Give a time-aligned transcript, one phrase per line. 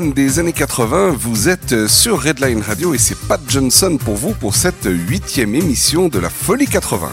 [0.00, 4.56] des années 80, vous êtes sur Redline Radio et c'est Pat Johnson pour vous pour
[4.56, 7.10] cette huitième émission de la Folie 80.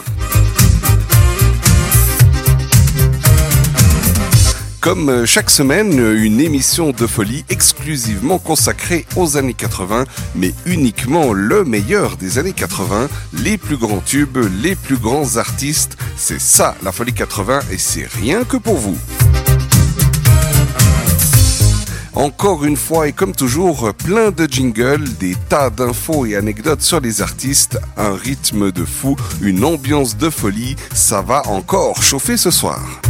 [4.80, 11.64] Comme chaque semaine, une émission de folie exclusivement consacrée aux années 80, mais uniquement le
[11.64, 13.10] meilleur des années 80,
[13.44, 15.98] les plus grands tubes, les plus grands artistes.
[16.18, 18.98] C'est ça la folie 80 et c'est rien que pour vous.
[22.22, 27.00] Encore une fois et comme toujours, plein de jingles, des tas d'infos et anecdotes sur
[27.00, 32.52] les artistes, un rythme de fou, une ambiance de folie, ça va encore chauffer ce
[32.52, 33.02] soir.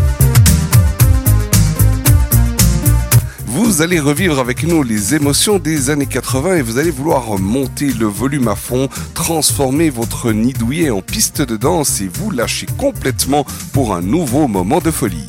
[3.48, 7.92] Vous allez revivre avec nous les émotions des années 80 et vous allez vouloir monter
[7.92, 12.66] le volume à fond, transformer votre nid douillet en piste de danse et vous lâcher
[12.78, 15.28] complètement pour un nouveau moment de folie.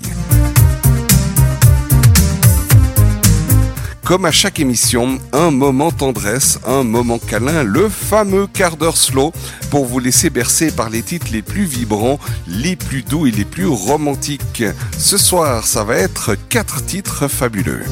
[4.04, 9.32] Comme à chaque émission, un moment tendresse, un moment câlin, le fameux quart d'heure slow
[9.70, 12.19] pour vous laisser bercer par les titres les plus vibrants,
[12.49, 14.64] les plus doux et les plus romantiques.
[14.99, 17.84] Ce soir, ça va être quatre titres fabuleux.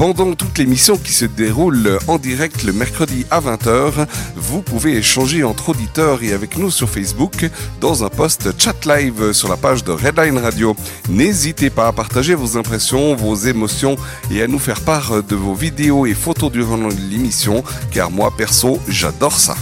[0.00, 5.44] Pendant toute l'émission qui se déroule en direct le mercredi à 20h, vous pouvez échanger
[5.44, 7.50] entre auditeurs et avec nous sur Facebook
[7.82, 10.74] dans un post chat live sur la page de Redline Radio.
[11.10, 13.96] N'hésitez pas à partager vos impressions, vos émotions
[14.30, 16.78] et à nous faire part de vos vidéos et photos durant
[17.10, 19.54] l'émission car moi perso j'adore ça.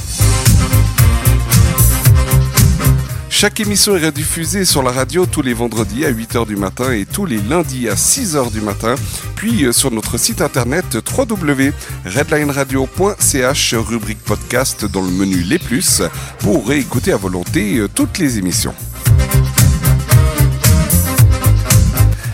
[3.40, 7.06] Chaque émission est rediffusée sur la radio tous les vendredis à 8h du matin et
[7.06, 8.96] tous les lundis à 6h du matin,
[9.36, 16.02] puis euh, sur notre site internet www.redlineradio.ch rubrique podcast dans le menu Les Plus
[16.40, 18.74] pour réécouter à volonté euh, toutes les émissions.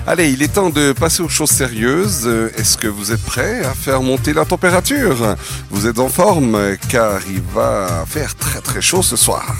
[0.06, 2.22] Allez, il est temps de passer aux choses sérieuses.
[2.24, 5.36] Euh, Est-ce que vous êtes prêts à faire monter la température?
[5.70, 6.58] Vous êtes en forme
[6.88, 9.54] car il va faire très très chaud ce soir.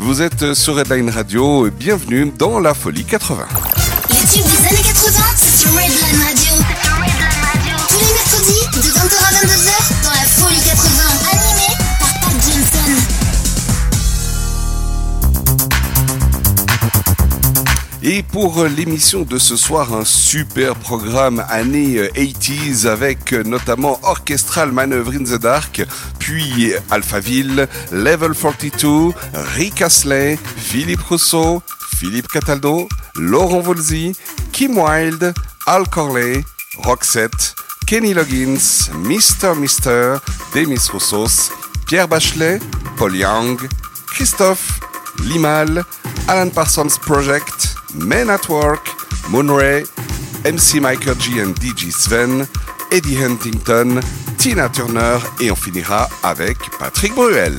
[0.00, 3.46] Vous êtes sur Redline Radio, bienvenue dans la Folie 80.
[4.10, 5.87] Les tubes des années 80, c'est sur Redline
[18.10, 23.42] Et pour euh, l'émission de ce soir, un super programme année euh, 80s avec euh,
[23.42, 25.84] notamment Orchestral Maneuver in the Dark,
[26.18, 29.12] puis Alphaville, Level 42,
[29.56, 31.62] Rick Astley, Philippe Rousseau,
[31.98, 34.14] Philippe Cataldo, Laurent Volzy,
[34.52, 35.34] Kim Wilde,
[35.66, 36.42] Al Corley,
[36.78, 37.54] Roxette,
[37.86, 39.54] Kenny Loggins, Mr.
[39.54, 40.16] Mister,
[40.54, 41.50] Demis Roussos,
[41.86, 42.58] Pierre Bachelet,
[42.96, 43.58] Paul Young,
[44.06, 44.80] Christophe,
[45.24, 45.84] Limal,
[46.26, 48.86] Alan Parsons Project, Men at Work,
[49.30, 49.84] Moonray,
[50.44, 52.46] MC Michael G and DJ Sven,
[52.90, 54.00] Eddie Huntington,
[54.38, 57.58] Tina Turner et on finira avec Patrick Bruel.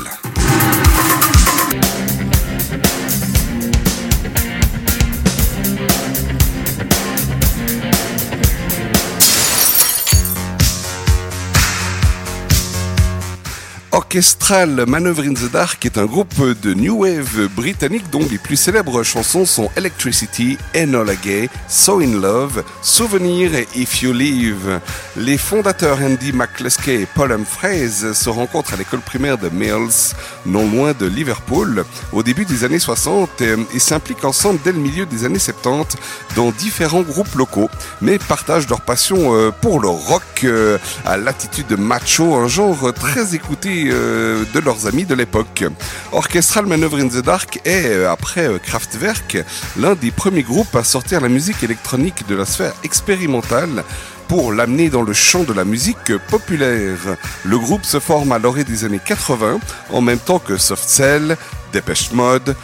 [14.10, 16.34] Orchestral Maneuver in the Dark est un groupe
[16.64, 22.20] de new wave britannique dont les plus célèbres chansons sont Electricity, Enola Gay, So in
[22.20, 24.80] Love, Souvenir et If You Live.
[25.16, 30.68] Les fondateurs Andy McCluskey et Paul Humphreys se rencontrent à l'école primaire de Mills, non
[30.68, 35.06] loin de Liverpool, au début des années 60 et, et s'impliquent ensemble dès le milieu
[35.06, 35.98] des années 70
[36.36, 37.70] dans différents groupes locaux,
[38.02, 43.36] mais partagent leur passion euh, pour le rock euh, à l'attitude macho, un genre très
[43.36, 45.63] écouté euh, de leurs amis de l'époque.
[46.12, 49.38] Orchestral Maneuver in the Dark est, euh, après euh, Kraftwerk,
[49.78, 53.84] l'un des premiers groupes à sortir la musique électronique de la sphère expérimentale
[54.27, 57.18] pour l'amener dans le champ de la musique populaire.
[57.44, 59.60] Le groupe se forme à l'orée des années 80,
[59.91, 61.38] en même temps que Soft Cell,
[61.74, 62.56] Depeche Mode,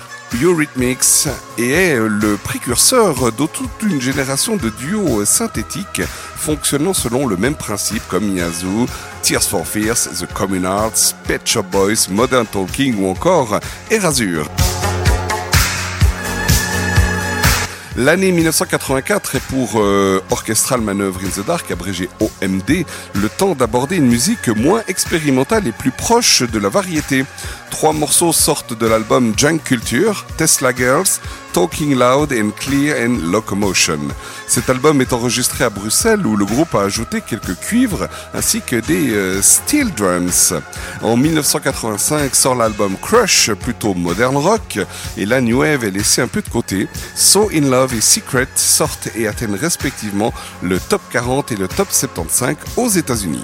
[0.43, 1.27] Eurythmics
[1.57, 6.01] et est le précurseur de toute une génération de duos synthétiques
[6.35, 8.87] fonctionnant selon le même principe comme Yazoo,
[9.21, 14.49] Tears for Fears, The Common Arts, Pet Shop Boys, Modern Talking ou encore Erasure.
[17.97, 23.95] L'année 1984 est pour euh, Orchestral Maneuver in the Dark, abrégé OMD, le temps d'aborder
[23.95, 27.23] une musique moins expérimentale et plus proche de la variété.
[27.71, 31.19] Trois morceaux sortent de l'album Junk Culture, Tesla Girls,
[31.53, 33.99] Talking Loud and Clear and Locomotion.
[34.45, 38.75] Cet album est enregistré à Bruxelles où le groupe a ajouté quelques cuivres ainsi que
[38.75, 40.53] des euh, steel drums.
[41.01, 44.79] En 1985 sort l'album Crush, plutôt modern rock,
[45.17, 46.89] et la new wave est laissée un peu de côté.
[47.15, 51.87] So In Love et Secret sortent et atteignent respectivement le top 40 et le top
[51.91, 53.43] 75 aux États-Unis.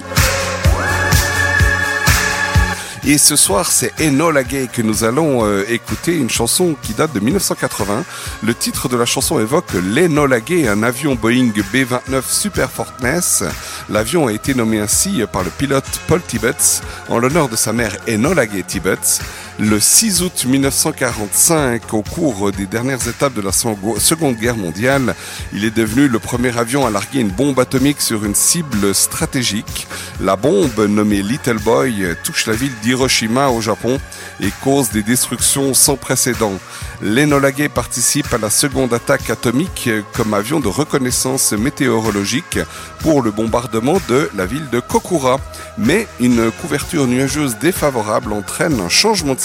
[3.03, 7.11] Et ce soir, c'est Enola Gay que nous allons euh, écouter, une chanson qui date
[7.13, 8.05] de 1980.
[8.43, 13.43] Le titre de la chanson évoque l'Enola Gay, un avion Boeing B-29 Super Fortness.
[13.89, 17.97] L'avion a été nommé ainsi par le pilote Paul Tibbets en l'honneur de sa mère
[18.07, 19.19] Enola Gay Tibbets.
[19.63, 25.13] Le 6 août 1945, au cours des dernières étapes de la Seconde Guerre mondiale,
[25.53, 29.85] il est devenu le premier avion à larguer une bombe atomique sur une cible stratégique.
[30.19, 33.99] La bombe, nommée Little Boy, touche la ville d'Hiroshima au Japon
[34.39, 36.53] et cause des destructions sans précédent.
[37.03, 42.59] L'Enola Gay participe à la seconde attaque atomique comme avion de reconnaissance météorologique
[42.99, 45.39] pour le bombardement de la ville de Kokura.
[45.77, 49.39] Mais une couverture nuageuse défavorable entraîne un changement de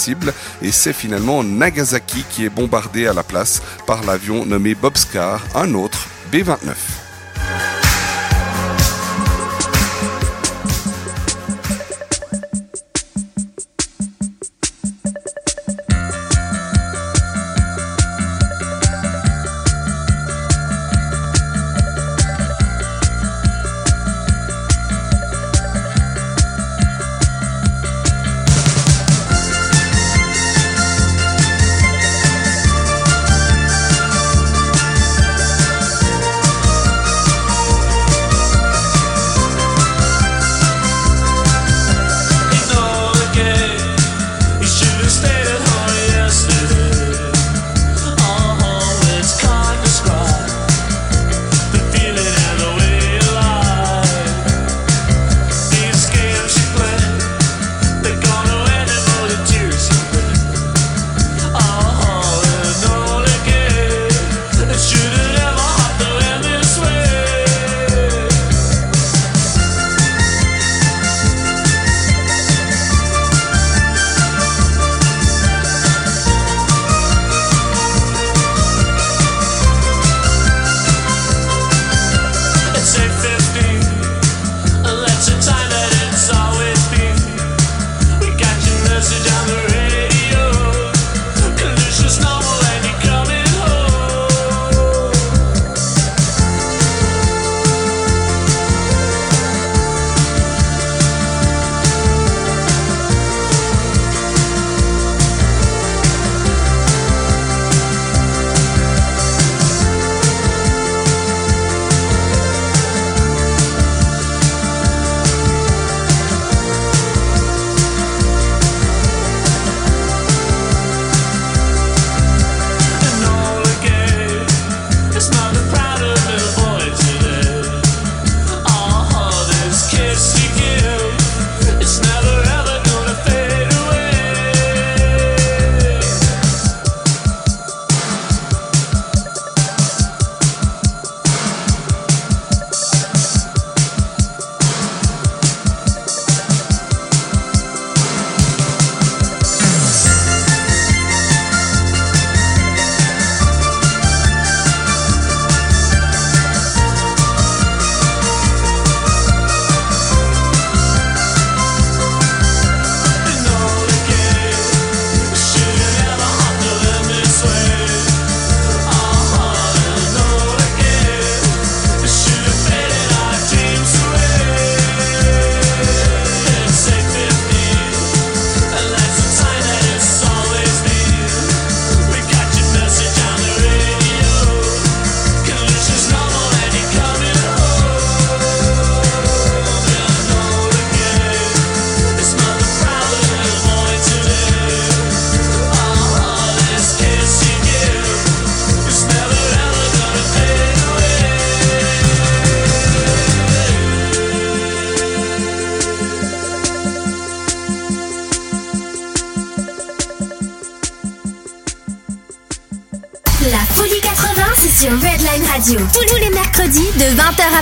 [0.61, 5.73] et c'est finalement Nagasaki qui est bombardé à la place par l'avion nommé Bobscar, un
[5.73, 7.86] autre B-29.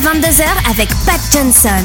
[0.05, 1.83] 22h avec Pat Johnson.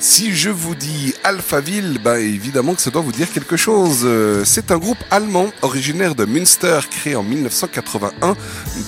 [0.00, 4.00] Si je vous dis Alphaville, bah évidemment que ça doit vous dire quelque chose.
[4.04, 8.34] Euh, C'est un groupe allemand originaire de Münster créé en 1981,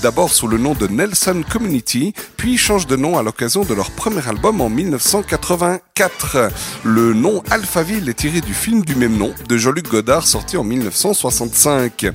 [0.02, 3.90] d'abord sous le nom de Nelson Community, puis change de nom à l'occasion de leur
[3.90, 6.50] premier album en 1984.
[6.82, 10.64] Le nom Alphaville est tiré du film du même nom de Jean-Luc Godard sorti en
[10.64, 12.06] 1965.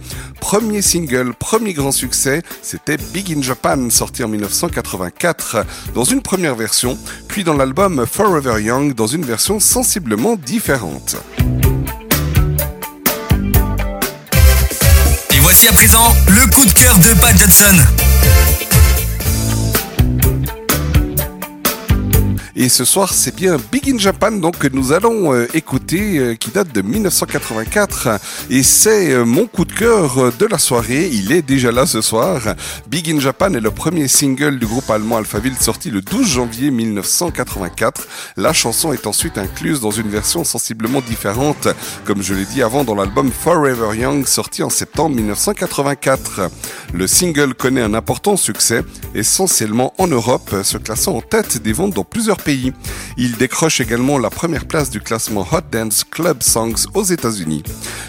[0.48, 6.56] Premier single, premier grand succès, c'était Big in Japan sorti en 1984 dans une première
[6.56, 11.18] version, puis dans l'album Forever Young dans une version sensiblement différente.
[15.36, 18.07] Et voici à présent le coup de cœur de Pat Johnson.
[22.60, 26.34] Et ce soir, c'est bien Big in Japan donc que nous allons euh, écouter, euh,
[26.34, 28.20] qui date de 1984.
[28.50, 31.08] Et c'est euh, mon coup de cœur de la soirée.
[31.14, 32.56] Il est déjà là ce soir.
[32.88, 36.72] Big in Japan est le premier single du groupe allemand Alphaville sorti le 12 janvier
[36.72, 38.08] 1984.
[38.38, 41.68] La chanson est ensuite incluse dans une version sensiblement différente,
[42.06, 46.50] comme je l'ai dit avant, dans l'album Forever Young sorti en septembre 1984.
[46.92, 48.84] Le single connaît un important succès,
[49.14, 52.47] essentiellement en Europe, se classant en tête des ventes dans plusieurs
[53.18, 57.64] Il décroche également la première place du classement Hot Dance Club Songs aux États-Unis.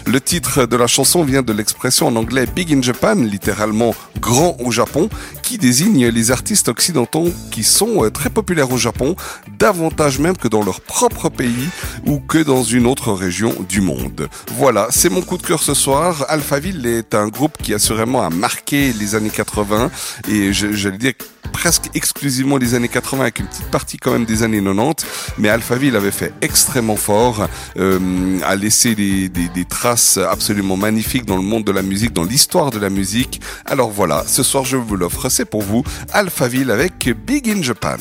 [0.07, 4.55] Le titre de la chanson vient de l'expression en anglais Big in Japan, littéralement grand
[4.59, 5.09] au Japon,
[5.49, 9.15] qui désigne les artistes occidentaux qui sont euh, très populaires au Japon,
[9.57, 11.69] davantage même que dans leur propre pays
[12.05, 14.29] ou que dans une autre région du monde.
[14.57, 16.23] Voilà, c'est mon coup de cœur ce soir.
[16.29, 19.89] Alphaville est un groupe qui assurément a marqué les années 80
[20.27, 21.13] et je dire
[21.51, 25.05] presque exclusivement les années 80 avec une petite partie quand même des années 90
[25.37, 31.25] mais Alphaville avait fait extrêmement fort euh, a laissé des, des, des traces absolument magnifiques
[31.25, 34.65] dans le monde de la musique dans l'histoire de la musique alors voilà ce soir
[34.65, 37.95] je vous l'offre c'est pour vous Alphaville avec Big in Japan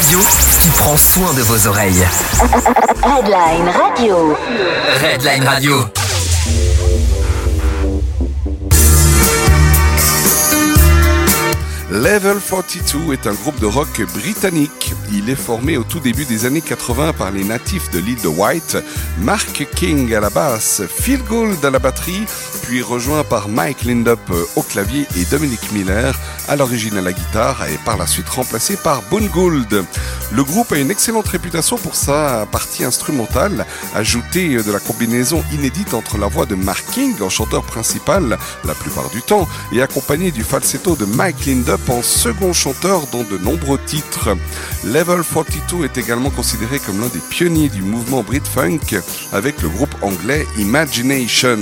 [0.00, 0.18] radio
[0.62, 2.06] qui prend soin de vos oreilles.
[3.02, 4.34] Redline Radio.
[5.02, 5.74] Redline Radio.
[11.90, 14.94] Level 42 est un groupe de rock britannique.
[15.12, 18.28] Il est formé au tout début des années 80 par les natifs de l'île de
[18.28, 18.78] White,
[19.18, 22.24] Mark King à la basse, Phil Gould à la batterie,
[22.62, 24.20] puis rejoint par Mike Lindup
[24.56, 26.14] au clavier et Dominic Miller
[26.50, 29.84] à l'origine à la guitare et par la suite remplacé par Boone Gould.
[30.32, 35.92] Le groupe a une excellente réputation pour sa partie instrumentale, ajoutée de la combinaison inédite
[35.92, 40.30] entre la voix de Mark King en chanteur principal la plupart du temps et accompagné
[40.30, 44.36] du falsetto de Mike Lindup en second chanteur dans de nombreux titres.
[44.84, 49.00] Level 42 est également considéré comme l'un des pionniers du mouvement Brit-Funk
[49.32, 51.58] avec le groupe anglais Imagination.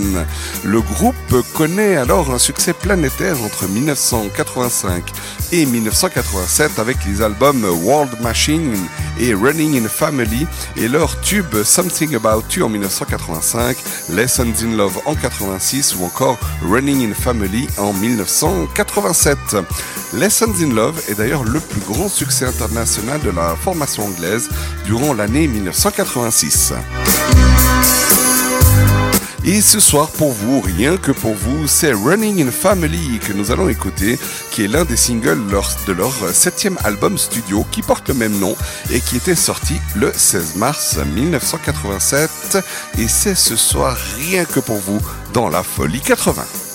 [0.64, 1.14] Le groupe
[1.54, 5.04] connaît alors un succès planétaire entre 1985
[5.53, 8.75] et 1987 avec les albums World Machine
[9.21, 13.77] et Running in Family et leur tube Something About You en 1985,
[14.11, 19.39] Lessons in Love en 86 ou encore Running in Family en 1987.
[20.15, 24.49] Lessons in Love est d'ailleurs le plus grand succès international de la formation anglaise
[24.87, 26.73] durant l'année 1986.
[29.44, 33.51] Et ce soir, pour vous, rien que pour vous, c'est Running in Family que nous
[33.51, 34.18] allons écouter,
[34.51, 35.40] qui est l'un des singles
[35.87, 38.57] de leur septième album studio qui porte le même nom
[38.90, 42.59] et qui était sorti le 16 mars 1987.
[42.98, 45.01] Et c'est ce soir, rien que pour vous,
[45.33, 46.67] dans la Folie 80.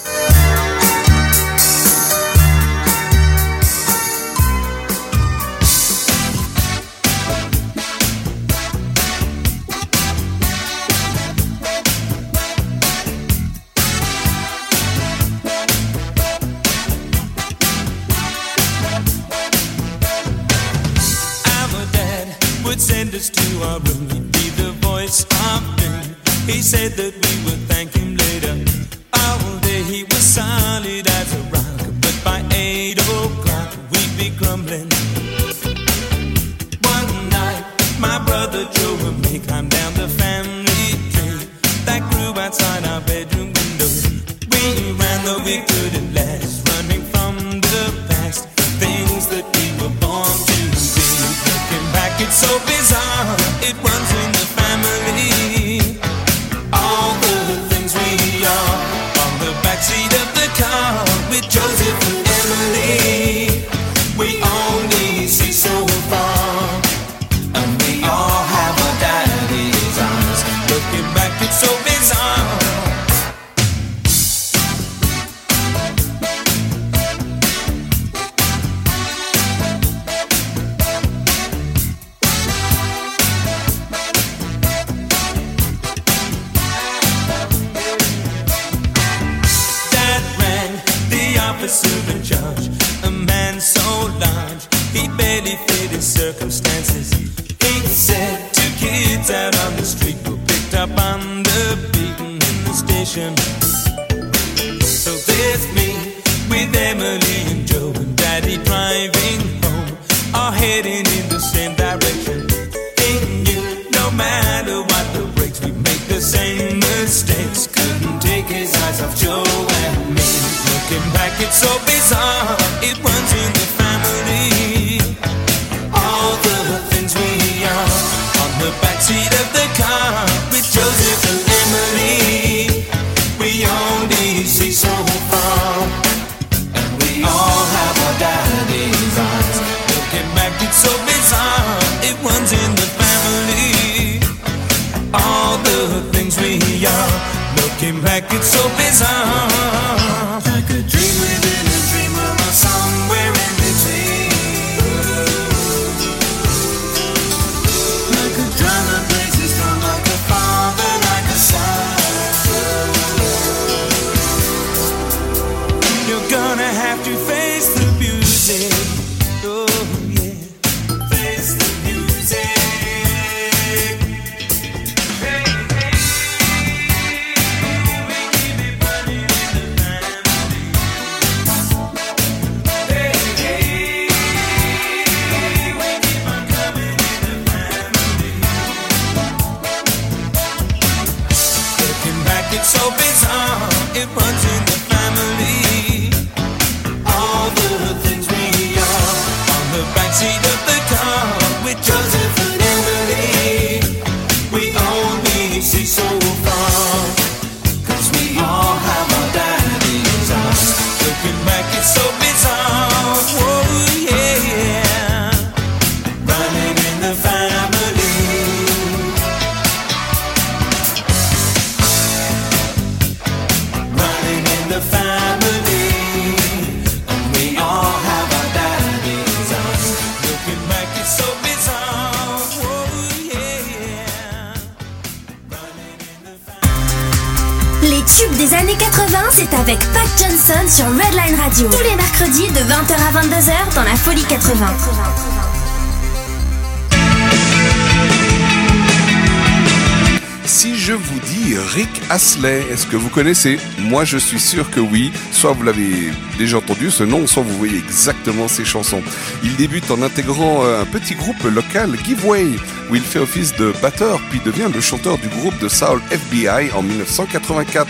[252.85, 257.03] Que vous connaissez Moi je suis sûr que oui, soit vous l'avez déjà entendu ce
[257.03, 259.01] nom, soit vous voyez exactement ses chansons.
[259.43, 262.47] Il débute en intégrant euh, un petit groupe local, Giveaway,
[262.89, 266.71] où il fait office de batteur, puis devient le chanteur du groupe de soul FBI
[266.75, 267.87] en 1984.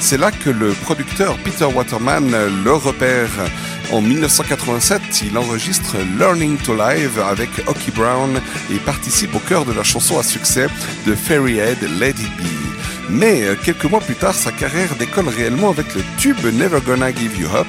[0.00, 2.30] C'est là que le producteur Peter Waterman
[2.64, 3.30] le repère.
[3.92, 8.40] En 1987, il enregistre Learning to Live avec Hockey Brown
[8.70, 10.68] et participe au chœur de la chanson à succès
[11.06, 12.29] de Fairyhead Be.
[13.20, 17.14] Mais euh, quelques mois plus tard, sa carrière décolle réellement avec le tube Never Gonna
[17.14, 17.66] Give You Up,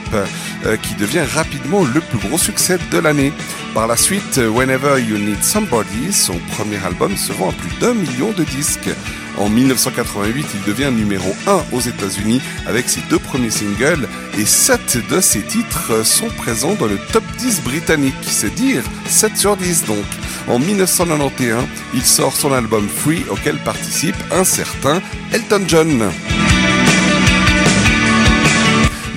[0.65, 3.33] euh, qui devient rapidement le plus gros succès de l'année.
[3.73, 7.77] Par la suite, euh, Whenever You Need Somebody, son premier album se vend à plus
[7.81, 8.89] d'un million de disques.
[9.37, 15.09] En 1988, il devient numéro 1 aux États-Unis avec ses deux premiers singles et 7
[15.09, 19.85] de ses titres sont présents dans le top 10 britannique, c'est dire 7 sur 10
[19.85, 20.05] donc.
[20.47, 25.01] En 1991, il sort son album Free auquel participe un certain
[25.33, 26.11] Elton John.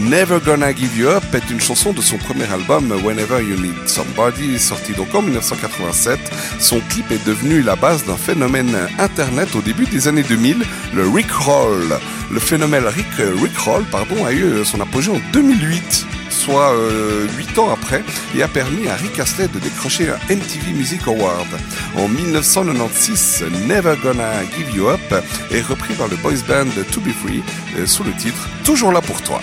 [0.04, 3.88] Never Gonna Give You Up est une chanson de son premier album Whenever You Need
[3.88, 6.18] Somebody, sorti donc en 1987.
[6.58, 10.62] Son clip est devenu la base d'un phénomène internet au début des années 2000,
[10.94, 11.98] le Rickroll.
[12.30, 17.72] Le phénomène Rick, Rickroll pardon, a eu son apogée en 2008 soit euh, 8 ans
[17.72, 18.02] après,
[18.36, 21.46] et a permis à Rick Astley de décrocher un MTV Music Award.
[21.96, 27.12] En 1996, Never Gonna Give You Up est repris par le boys band To Be
[27.24, 27.42] Free
[27.78, 29.40] euh, sous le titre Toujours là pour toi.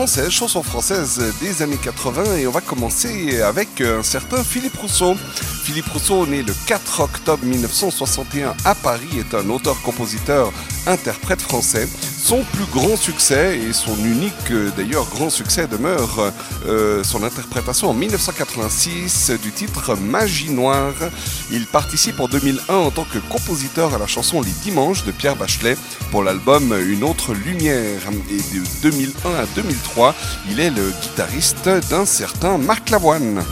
[0.00, 5.14] Française, chanson française des années 80 et on va commencer avec un certain Philippe Rousseau.
[5.62, 10.54] Philippe Rousseau, né le 4 octobre 1961 à Paris, est un auteur-compositeur
[10.86, 11.86] interprète français.
[12.18, 16.32] Son plus grand succès et son unique d'ailleurs grand succès demeure
[16.66, 20.94] euh, son interprétation en 1986 du titre Magie Noire.
[21.50, 25.36] Il participe en 2001 en tant que compositeur à la chanson Les Dimanches de Pierre
[25.36, 25.76] Bachelet
[26.10, 28.00] pour l'album Une autre lumière.
[28.30, 30.14] Et de 2001 à 2003,
[30.50, 33.42] il est le guitariste d'un certain Marc Lavoine.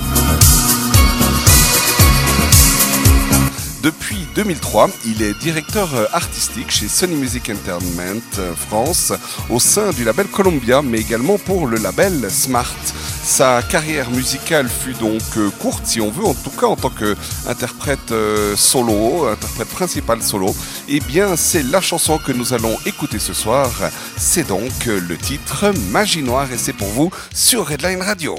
[3.82, 9.12] Depuis 2003, il est directeur euh, artistique chez Sony Music Entertainment euh, France
[9.50, 12.74] au sein du label Columbia, mais également pour le label Smart.
[13.22, 16.90] Sa carrière musicale fut donc euh, courte, si on veut, en tout cas en tant
[16.90, 18.12] qu'interprète
[18.56, 20.54] solo, interprète principal solo.
[20.90, 23.70] Eh bien, c'est la chanson que nous allons écouter ce soir.
[24.16, 28.36] C'est donc le titre Magie Noire et c'est pour vous sur Redline Radio.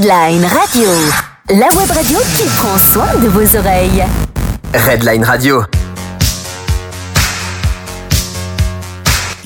[0.00, 0.88] Redline Radio.
[1.50, 4.02] La web radio qui prend soin de vos oreilles.
[4.72, 5.62] Redline Radio.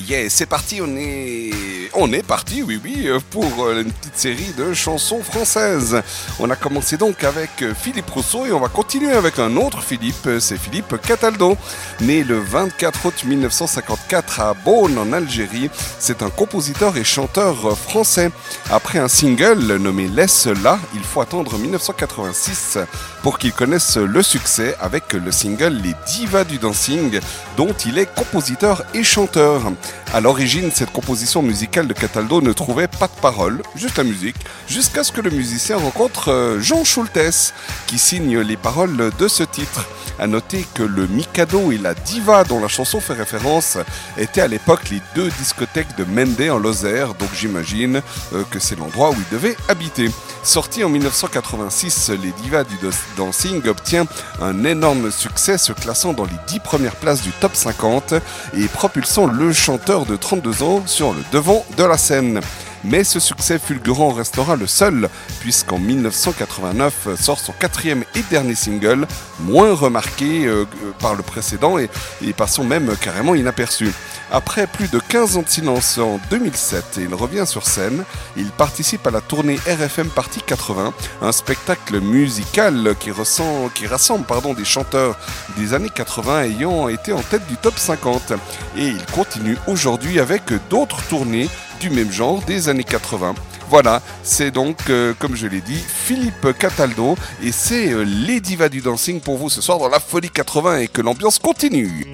[0.07, 1.65] Yeah, c'est parti, on est...
[1.97, 6.01] On est parti, oui, oui, pour euh, une petite série de chansons françaises.
[6.39, 9.81] On a commencé donc avec euh, Philippe Rousseau et on va continuer avec un autre
[9.81, 11.55] Philippe, euh, c'est Philippe Cataldo.
[12.01, 18.29] Né le 24 août 1954 à Beaune en Algérie, c'est un compositeur et chanteur français.
[18.71, 22.79] Après un single nommé Laisse-la, il faut attendre 1986
[23.21, 27.19] pour qu'il connaisse le succès avec le single Les Divas du Dancing,
[27.57, 29.61] dont il est compositeur et chanteur.
[30.13, 34.37] À l'origine, cette composition musicale de Cataldo ne trouvait pas de paroles, juste la musique,
[34.67, 37.53] jusqu'à ce que le musicien rencontre euh, Jean Schultes,
[37.85, 39.85] qui signe les paroles de ce titre.
[40.17, 43.77] À noter que le Mikado et la Diva dont la chanson fait référence
[44.17, 48.01] étaient à l'époque les deux discothèques de Mende en Lozère, donc j'imagine
[48.33, 50.09] euh, que c'est l'endroit où il devait habiter.
[50.43, 52.75] Sorti en 1986, les Divas du
[53.17, 54.05] Dancing obtient
[54.41, 58.13] un énorme succès, se classant dans les 10 premières places du top 50
[58.55, 62.41] et propulsant le chanteur de 32 ans sur le devant de la scène.
[62.85, 65.09] Mais ce succès fulgurant restera le seul,
[65.39, 69.07] puisqu'en 1989 sort son quatrième et dernier single,
[69.39, 70.65] moins remarqué euh,
[70.99, 71.89] par le précédent et,
[72.37, 73.91] passant même carrément inaperçu.
[74.31, 78.03] Après plus de 15 ans de silence en 2007, il revient sur scène.
[78.37, 84.65] Il participe à la tournée RFM Party 80, un spectacle musical qui rassemble pardon, des
[84.65, 85.17] chanteurs
[85.57, 88.33] des années 80 ayant été en tête du top 50.
[88.77, 91.49] Et il continue aujourd'hui avec d'autres tournées
[91.89, 93.35] du même genre des années 80.
[93.69, 98.69] Voilà, c'est donc, euh, comme je l'ai dit, Philippe Cataldo et c'est euh, les divas
[98.69, 102.05] du dancing pour vous ce soir dans la folie 80 et que l'ambiance continue.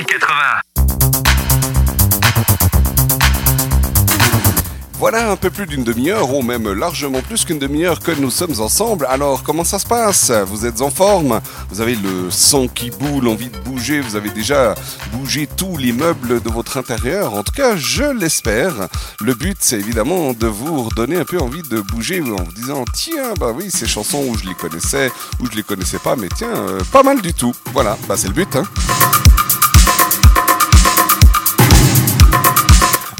[0.00, 0.34] La folie 80.
[4.98, 8.60] Voilà un peu plus d'une demi-heure, ou même largement plus qu'une demi-heure que nous sommes
[8.60, 9.06] ensemble.
[9.08, 10.30] Alors, comment ça se passe?
[10.30, 11.40] Vous êtes en forme?
[11.70, 14.74] Vous avez le sang qui boule, l'envie de bouger Vous avez déjà
[15.12, 18.88] bougé tous les meubles de votre intérieur En tout cas, je l'espère.
[19.20, 22.84] Le but, c'est évidemment de vous redonner un peu envie de bouger en vous disant
[22.94, 26.28] Tiens, bah oui, ces chansons où je les connaissais, ou je les connaissais pas, mais
[26.36, 27.52] tiens, euh, pas mal du tout.
[27.72, 28.64] Voilà, bah c'est le but, hein.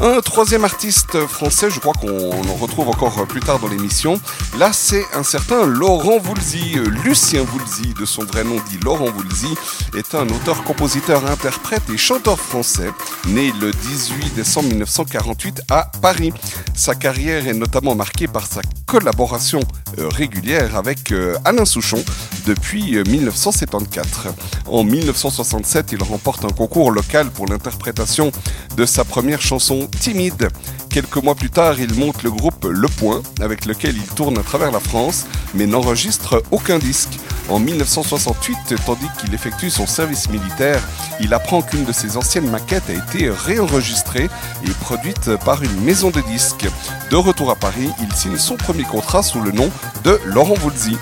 [0.02, 4.18] Un troisième artiste français, je crois qu'on en retrouve encore plus tard dans l'émission.
[4.58, 6.78] Là, c'est un certain Laurent Voulzy.
[6.78, 9.54] Euh, Lucien Voulzy, de son vrai nom dit Laurent Voulzy,
[9.94, 12.90] est un auteur, compositeur, interprète et chanteur français,
[13.26, 16.32] né le 18 décembre 1948 à Paris.
[16.74, 19.60] Sa carrière est notamment marquée par sa collaboration
[19.98, 22.02] euh, régulière avec euh, Alain Souchon
[22.46, 24.34] depuis euh, 1974.
[24.66, 28.32] En 1967, il remporte un concours local pour l'interprétation
[28.76, 30.48] de sa première chanson Timide.
[30.90, 34.42] Quelques mois plus tard, il monte le groupe Le Point, avec lequel il tourne à
[34.42, 37.18] travers la France, mais n'enregistre aucun disque.
[37.48, 40.80] En 1968, tandis qu'il effectue son service militaire,
[41.20, 44.28] il apprend qu'une de ses anciennes maquettes a été réenregistrée
[44.64, 46.68] et produite par une maison de disques.
[47.10, 49.70] De retour à Paris, il signe son premier contrat sous le nom
[50.04, 50.96] de Laurent Voulzy.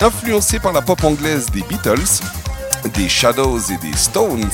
[0.00, 2.20] Influencé par la pop anglaise des Beatles,
[2.88, 4.50] des Shadows et des Stones,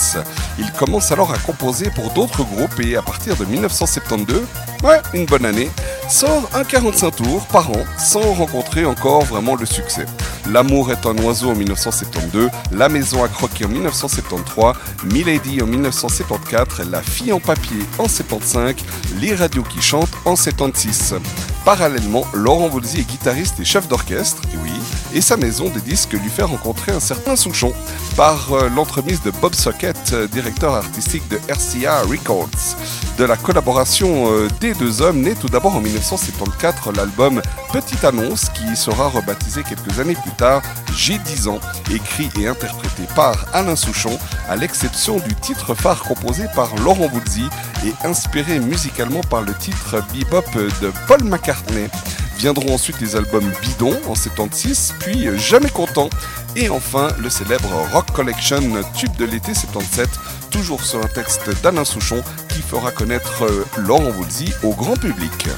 [0.59, 4.43] il commence alors à composer pour d'autres groupes et à partir de 1972,
[4.85, 5.71] ouais, une bonne année,
[6.09, 10.07] sort un 45 tours par an sans rencontrer encore vraiment le succès.
[10.51, 14.75] L'amour est un oiseau en 1972, La maison à croquer en 1973,
[15.05, 18.75] Milady en 1974, La fille en papier en 75,
[19.21, 21.15] Les radios qui chantent en 76.
[21.65, 24.73] Parallèlement, Laurent Voulzy est guitariste et chef d'orchestre, et oui,
[25.15, 27.73] et sa maison de disques lui fait rencontrer un certain Souchon
[28.23, 32.77] par euh, l'entremise de Bob Socket, euh, directeur artistique de RCA Records.
[33.19, 37.43] De la collaboration euh, des deux hommes naît tout d'abord en 1974 l'album
[37.73, 40.63] Petite Annonce qui sera rebaptisé quelques années plus tard
[40.95, 41.59] J'ai 10 ans,
[41.91, 44.17] écrit et interprété par Alain Souchon,
[44.49, 47.49] à l'exception du titre phare composé par Laurent Voulzy
[47.85, 50.45] et inspiré musicalement par le titre Bebop
[50.81, 51.89] de Paul McCartney.
[52.39, 56.11] Viendront ensuite les albums Bidon en 76, puis Jamais content,
[56.57, 58.61] et enfin le célèbre Rock Collection
[58.95, 60.09] Tube de l'été 77,
[60.51, 65.49] toujours sur un texte d'Alain Souchon qui fera connaître euh, Laurent Voulzy au grand public.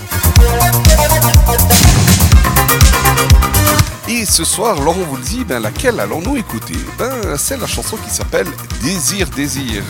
[4.07, 6.77] Et ce soir, Laurent vous le dit, ben, laquelle allons-nous écouter?
[6.99, 8.47] Ben, C'est la chanson qui s'appelle
[8.83, 9.83] Désir, Désir.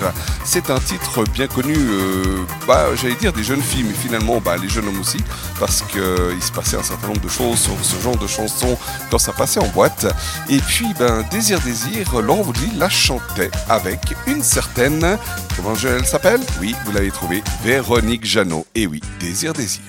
[0.44, 4.56] C'est un titre bien connu, euh, bah, j'allais dire des jeunes filles, mais finalement bah,
[4.56, 5.18] les jeunes hommes aussi,
[5.58, 8.78] parce qu'il se passait un certain nombre de choses sur ce genre de chanson
[9.10, 10.06] quand ça passait en boîte.
[10.48, 13.98] Et puis, ben, Désir, Désir, Laurent vous le dit, la chantait avec
[14.28, 15.18] une certaine,
[15.56, 16.40] comment elle s'appelle?
[16.60, 18.64] Oui, vous l'avez trouvé, Véronique Jeannot.
[18.76, 19.82] Et oui, Désir, Désir.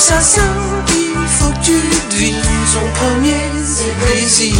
[0.00, 0.40] L'assassin,
[0.94, 1.78] il faut que tu
[2.10, 2.34] devines.
[2.72, 4.56] Son premier c'est plaisir.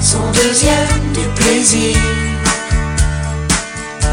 [0.00, 1.96] Son deuxième du plaisir.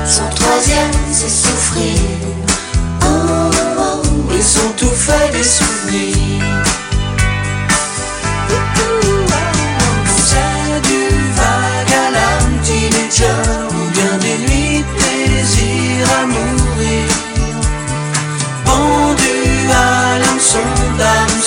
[0.05, 1.99] Son troisième c'est souffrir.
[3.01, 3.49] Oh,
[3.79, 6.48] oh, et son tout fait des souvenirs.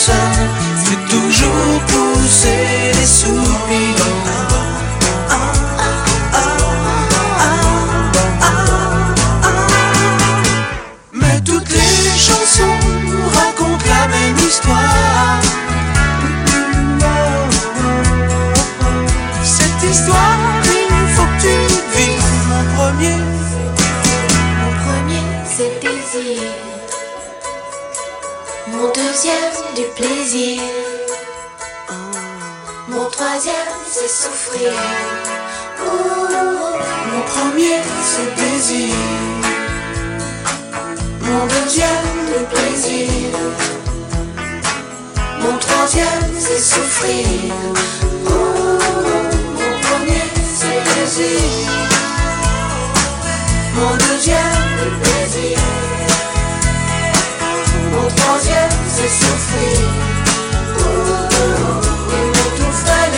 [0.05, 3.07] C'est toujours pousser des
[33.33, 33.55] troisième,
[33.91, 34.72] c'est souffrir.
[35.80, 36.28] Oh,
[37.11, 38.95] Mon premier, c'est désir.
[41.22, 43.09] Mon deuxième, le plaisir.
[45.41, 47.26] Mon troisième, c'est souffrir.
[48.26, 48.33] Oh,
[49.61, 50.24] mon premier,
[50.59, 51.70] c'est désir.
[53.76, 55.59] Mon deuxième, le plaisir.
[57.93, 60.12] Mon troisième, c'est souffrir.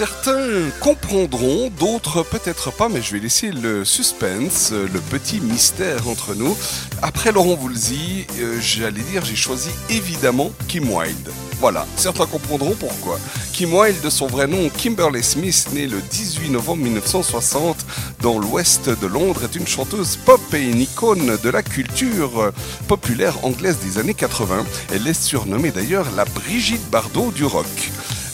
[0.00, 6.34] Certains comprendront, d'autres peut-être pas, mais je vais laisser le suspense, le petit mystère entre
[6.34, 6.56] nous.
[7.02, 11.30] Après Laurent Voulzy, euh, j'allais dire, j'ai choisi évidemment Kim Wilde.
[11.60, 13.20] Voilà, certains comprendront pourquoi.
[13.52, 17.84] Kim Wilde, de son vrai nom Kimberly Smith, née le 18 novembre 1960
[18.22, 22.54] dans l'ouest de Londres, est une chanteuse pop et une icône de la culture
[22.88, 24.64] populaire anglaise des années 80.
[24.94, 27.66] Elle est surnommée d'ailleurs la Brigitte Bardot du rock.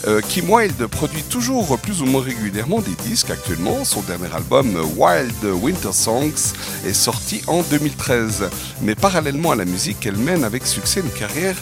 [0.06, 3.84] Euh, Kim Wilde produit toujours plus ou moins régulièrement des disques actuellement.
[3.84, 6.52] Son dernier album Wild Winter Songs
[6.86, 8.50] est sorti en 2013.
[8.82, 11.56] Mais parallèlement à la musique, elle mène avec succès une carrière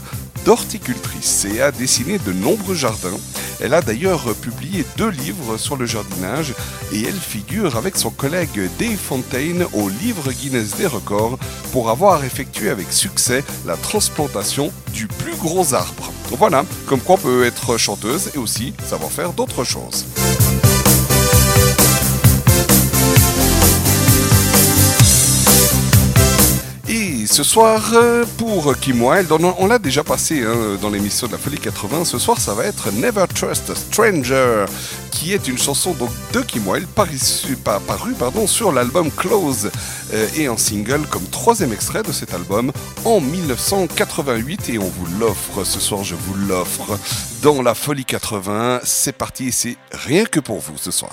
[0.44, 3.18] d'horticultrice et a dessiné de nombreux jardins.
[3.60, 6.54] Elle a d'ailleurs publié deux livres sur le jardinage
[6.92, 11.38] et elle figure avec son collègue Dave Fontaine au livre Guinness des records
[11.72, 16.13] pour avoir effectué avec succès la transplantation du plus gros arbre.
[16.30, 20.04] Voilà, comme quoi on peut être chanteuse et aussi savoir faire d'autres choses.
[27.26, 31.38] Ce soir, euh, pour Kim Wilde, on, l'a déjà passé hein, dans l'émission de la
[31.38, 34.66] Folie 80, ce soir ça va être Never Trust a Stranger,
[35.10, 37.18] qui est une chanson donc, de Kim Wilde parue,
[37.62, 39.70] par- parue, pardon, sur l'album Close
[40.12, 42.72] euh, et en single comme troisième extrait de cet album
[43.04, 46.98] en 1988 et on vous l'offre ce soir, je vous l'offre
[47.42, 48.80] dans la Folie 80.
[48.84, 51.12] C'est parti et c'est rien que pour vous ce soir.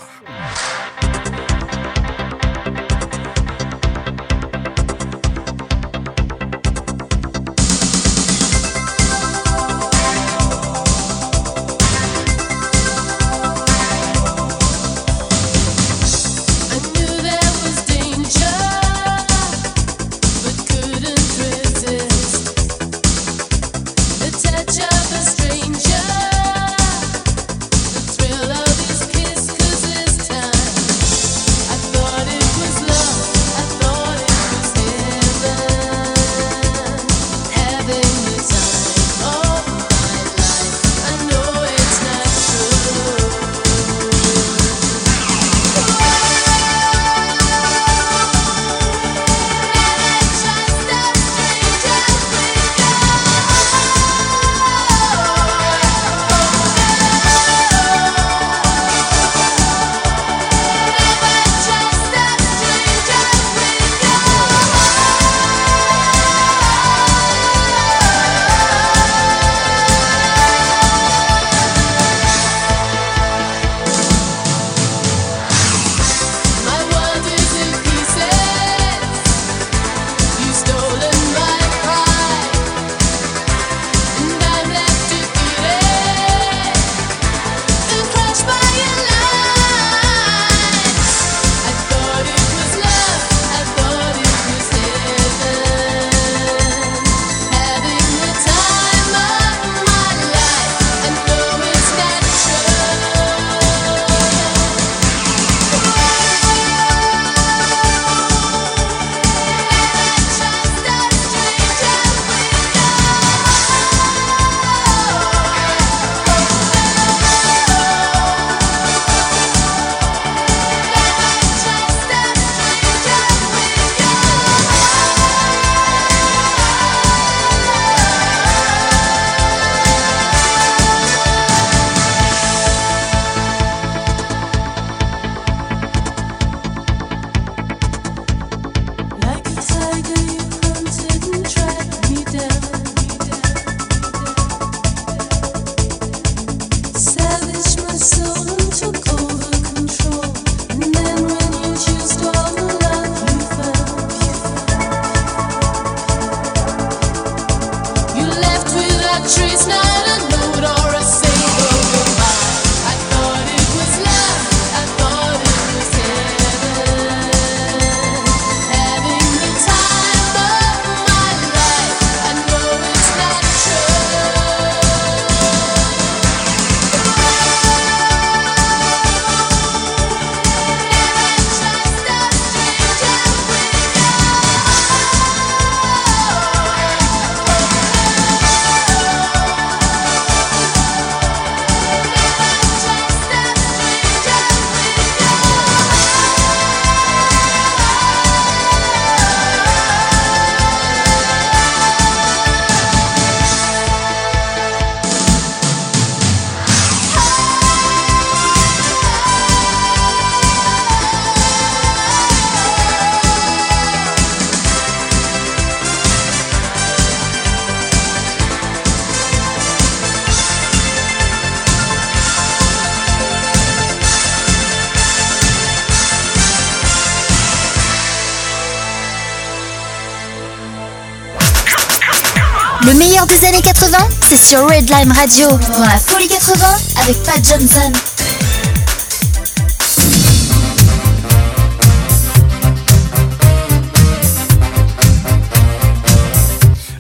[234.41, 235.47] 80, c'est sur Redline Radio.
[235.49, 236.65] Dans la folie 80
[237.01, 237.91] avec Pat Johnson.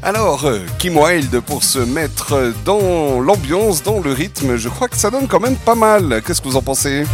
[0.03, 4.97] Alors, euh, Kim Wilde, pour se mettre dans l'ambiance, dans le rythme, je crois que
[4.97, 6.21] ça donne quand même pas mal.
[6.25, 7.05] Qu'est-ce que vous en pensez?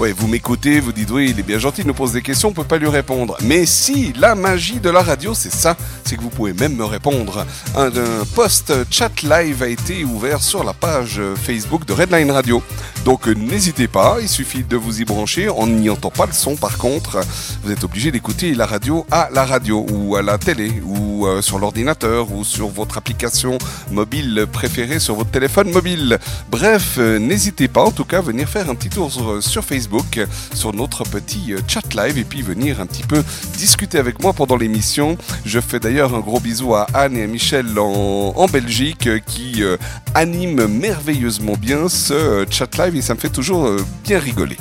[0.00, 2.48] Ouais, vous m'écoutez, vous dites oui, il est bien gentil, il nous pose des questions,
[2.48, 3.36] on peut pas lui répondre.
[3.42, 6.84] Mais si, la magie de la radio, c'est ça, c'est que vous pouvez même me
[6.84, 7.46] répondre.
[7.76, 7.90] Un,
[8.34, 12.62] post chat live a été ouvert sur la page Facebook de Redline Radio.
[13.04, 15.48] Donc n'hésitez pas, il suffit de vous y brancher.
[15.48, 17.20] On n'y entend pas le son par contre.
[17.62, 21.42] Vous êtes obligé d'écouter la radio à la radio ou à la télé ou euh,
[21.42, 23.58] sur l'ordinateur ou sur votre application
[23.90, 26.18] mobile préférée sur votre téléphone mobile.
[26.50, 29.64] Bref, euh, n'hésitez pas en tout cas à venir faire un petit tour sur, sur
[29.64, 33.22] Facebook, euh, sur notre petit euh, chat live et puis venir un petit peu
[33.56, 35.16] discuter avec moi pendant l'émission.
[35.44, 39.18] Je fais d'ailleurs un gros bisou à Anne et à Michel en, en Belgique euh,
[39.24, 39.76] qui euh,
[40.14, 44.56] animent merveilleusement bien ce euh, chat live et ça me fait toujours euh, bien rigoler.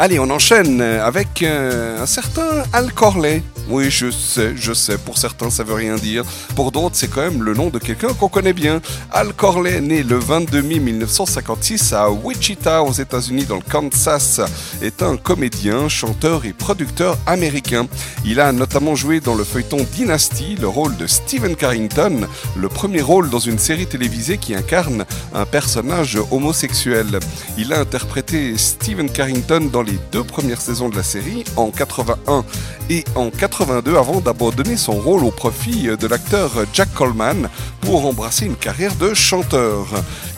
[0.00, 3.42] Allez, on enchaîne avec euh, un certain Al Corley.
[3.70, 6.24] Oui, je sais, je sais, pour certains ça veut rien dire,
[6.56, 8.80] pour d'autres c'est quand même le nom de quelqu'un qu'on connaît bien.
[9.12, 14.40] Al Corley, né le 22 mai 1956 à Wichita aux États-Unis dans le Kansas,
[14.80, 17.86] est un comédien, chanteur et producteur américain.
[18.24, 23.02] Il a notamment joué dans le feuilleton Dynasty le rôle de Stephen Carrington, le premier
[23.02, 25.04] rôle dans une série télévisée qui incarne
[25.34, 27.20] un personnage homosexuel.
[27.58, 32.44] Il a interprété Stephen Carrington dans les deux premières saisons de la série, en 81
[32.88, 37.48] et en 82, avant d'abandonner son rôle au profit de l'acteur Jack Coleman
[37.80, 39.86] pour embrasser une carrière de chanteur.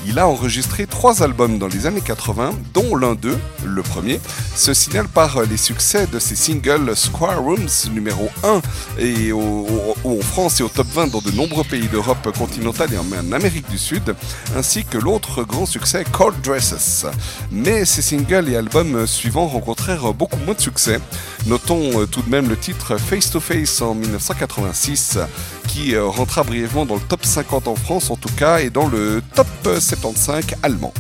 [0.07, 4.19] Il a enregistré trois albums dans les années 80, dont l'un d'eux, le premier,
[4.57, 8.61] se signale par les succès de ses singles Square Rooms numéro 1
[8.99, 9.67] et au-
[10.05, 13.69] en France et au top 20 dans de nombreux pays d'Europe continentale et en Amérique
[13.71, 14.15] du Sud,
[14.57, 17.05] ainsi que l'autre grand succès Cold Dresses.
[17.53, 20.99] Mais ces singles et albums suivants rencontrèrent beaucoup moins de succès.
[21.47, 25.19] Notons euh, tout de même le titre Face to Face en 1986
[25.71, 28.89] qui euh, rentra brièvement dans le top 50 en France en tout cas et dans
[28.89, 30.93] le top euh, 75 allemand.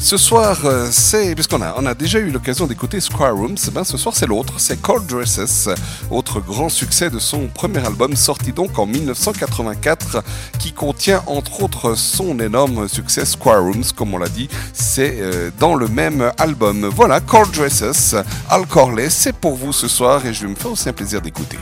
[0.00, 3.82] Ce soir, euh, c'est puisqu'on a on a déjà eu l'occasion d'écouter Square Rooms, ben
[3.82, 5.68] ce soir c'est l'autre, c'est Cold Dresses,
[6.08, 10.22] autre grand succès de son premier album sorti donc en 1984,
[10.60, 15.50] qui contient entre autres son énorme succès Square Rooms, comme on l'a dit, c'est euh,
[15.58, 16.86] dans le même album.
[16.86, 18.14] Voilà, Cold Dresses,
[18.48, 21.20] Al Corley, c'est pour vous ce soir et je vais me faire aussi un plaisir
[21.20, 21.58] d'écouter.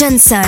[0.00, 0.40] Johnson.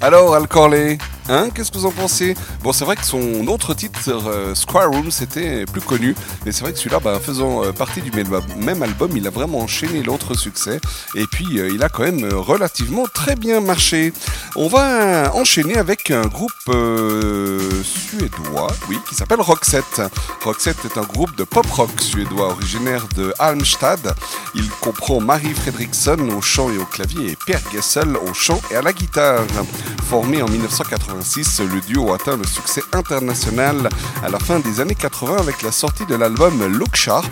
[0.00, 0.98] Alors, Al Corley,
[1.28, 2.34] hein, qu'est-ce que vous en pensez?
[2.62, 6.62] Bon, c'est vrai que son autre titre, euh, Square Room, c'était plus connu, mais c'est
[6.62, 10.34] vrai que celui-là, bah, faisant euh, partie du même, album, il a vraiment enchaîné l'autre
[10.34, 10.80] succès,
[11.14, 14.12] et puis euh, il a quand même relativement très bien marché.
[14.60, 20.02] On va enchaîner avec un groupe euh, suédois, oui, qui s'appelle Roxette.
[20.42, 24.16] Roxette est un groupe de pop-rock suédois originaire de Halmstad.
[24.56, 28.74] Il comprend Marie Fredriksson au chant et au clavier et Per Gessel au chant et
[28.74, 29.46] à la guitare.
[30.10, 33.88] Formé en 1986, le duo atteint le succès international
[34.24, 37.30] à la fin des années 80 avec la sortie de l'album Look Sharp.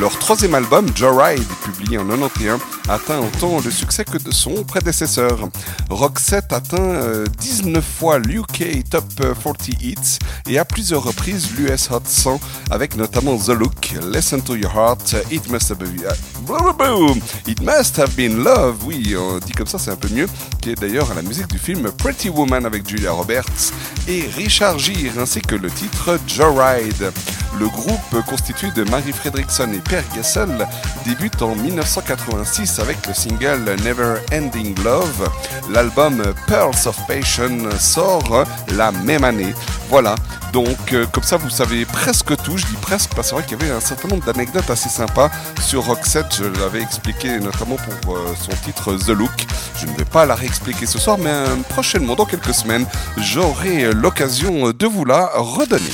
[0.00, 2.58] Leur troisième album, Joyride, publié en 91,
[2.88, 5.48] atteint autant le succès que de son prédécesseur.
[5.90, 10.18] Roxette atteint euh, 19 fois l'UK Top 40 Hits
[10.48, 15.16] et à plusieurs reprises l'US Hot 100 avec notamment The Look, Listen to Your Heart,
[15.30, 16.02] It Must Have Been,
[16.46, 20.26] Boom, It Must Have Been Love, oui, on dit comme ça c'est un peu mieux,
[20.60, 23.72] qui est d'ailleurs la musique du film Pretty Woman avec Julia Roberts
[24.08, 27.12] et Richard Gere, ainsi que le titre Joyride.
[27.58, 30.66] Le groupe constitué de Marie Fredriksson et Per Gessel
[31.06, 35.30] débute en 1986 avec le single Never Ending Love.
[35.70, 38.44] L'album Pearls of Passion sort
[38.76, 39.54] la même année.
[39.88, 40.14] Voilà,
[40.52, 43.44] donc euh, comme ça vous savez presque tout, je dis presque parce que c'est vrai
[43.44, 45.30] qu'il y avait un certain nombre d'anecdotes assez sympas
[45.60, 49.46] sur Roxette, je l'avais expliqué notamment pour euh, son titre The Look.
[49.80, 52.86] Je ne vais pas la réexpliquer ce soir, mais euh, prochainement, dans quelques semaines,
[53.18, 55.90] j'aurai l'occasion de vous la redonner.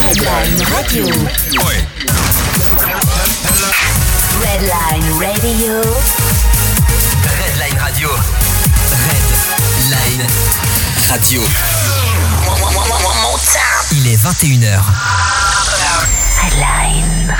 [0.00, 1.04] Redline Radio.
[1.06, 1.86] Ouais.
[4.42, 5.80] Redline Radio.
[7.24, 8.10] Redline Radio.
[9.80, 10.26] Redline
[11.08, 11.42] Radio.
[13.92, 14.80] Il est 21h.
[16.42, 17.35] Redline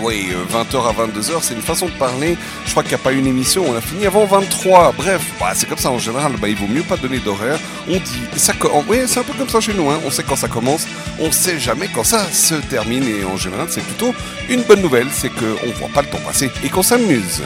[0.00, 2.38] Oui, 20h à 22h, c'est une façon de parler.
[2.64, 4.92] Je crois qu'il n'y a pas une émission, on a fini avant 23.
[4.96, 7.58] Bref, bah, c'est comme ça en général, bah, il vaut mieux pas donner d'horaire.
[7.88, 8.54] On dit, ça,
[8.88, 10.00] oui, c'est un peu comme ça chez nous, hein.
[10.06, 10.86] on sait quand ça commence,
[11.18, 13.04] on sait jamais quand ça se termine.
[13.06, 14.14] Et en général, c'est plutôt
[14.48, 17.42] une bonne nouvelle, c'est qu'on voit pas le temps passer et qu'on s'amuse.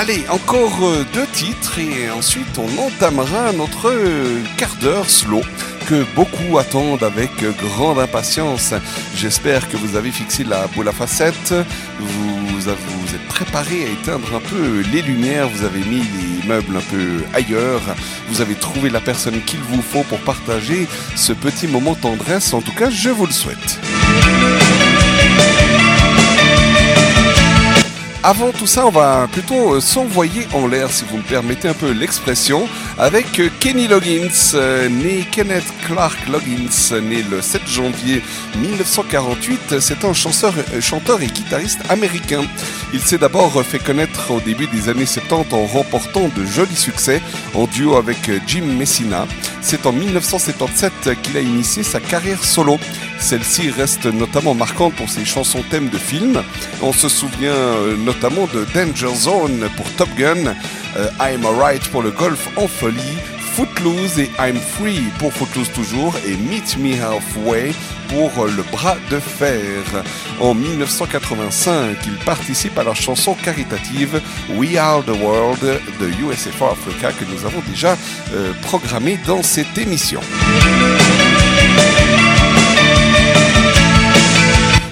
[0.00, 3.92] Allez, encore euh, deux titres et ensuite on entamera notre
[4.56, 5.40] quart d'heure slow
[5.88, 8.74] que beaucoup attendent avec grande impatience.
[9.16, 11.52] J'espère que vous avez fixé la boule à facettes,
[11.98, 16.76] vous, vous êtes préparé à éteindre un peu les lumières, vous avez mis les meubles
[16.76, 17.82] un peu ailleurs,
[18.28, 22.54] vous avez trouvé la personne qu'il vous faut pour partager ce petit moment tendresse.
[22.54, 23.80] En tout cas, je vous le souhaite.
[28.24, 31.74] Avant tout ça, on va plutôt euh, s'envoyer en l'air, si vous me permettez un
[31.74, 32.68] peu l'expression,
[32.98, 38.22] avec euh, Kenny Loggins, euh, né Kenneth Clark Loggins, né le 7 janvier
[38.60, 39.78] 1948.
[39.80, 42.42] C'est un chanteur, euh, chanteur et guitariste américain.
[42.92, 47.22] Il s'est d'abord fait connaître au début des années 70 en remportant de jolis succès
[47.54, 49.26] en duo avec Jim Messina.
[49.60, 52.78] C'est en 1977 qu'il a initié sa carrière solo.
[53.18, 56.42] Celle-ci reste notamment marquante pour ses chansons thèmes de films.
[56.82, 57.54] On se souvient
[57.98, 60.54] notamment de Danger Zone pour Top Gun,
[60.96, 63.18] euh, I'm Alright pour le golf en folie,
[63.58, 67.72] Footloose et I'm Free pour Footloose toujours et Meet Me Halfway
[68.08, 69.82] pour euh, le bras de fer.
[70.40, 74.20] En 1985, il participe à la chanson caritative
[74.50, 77.96] We Are the World de USA for Africa que nous avons déjà
[78.32, 80.20] euh, programmée dans cette émission.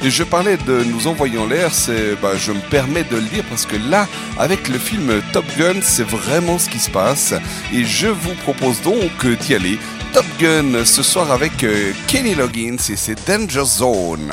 [0.03, 3.45] Je parlais de nous envoyer en l'air, c'est, bah, je me permets de le dire
[3.49, 4.07] parce que là,
[4.39, 7.35] avec le film Top Gun, c'est vraiment ce qui se passe.
[7.73, 9.79] Et je vous propose donc d'y aller.
[10.13, 14.33] Top Gun ce soir avec euh, Kenny Loggins et c'est Danger Zone.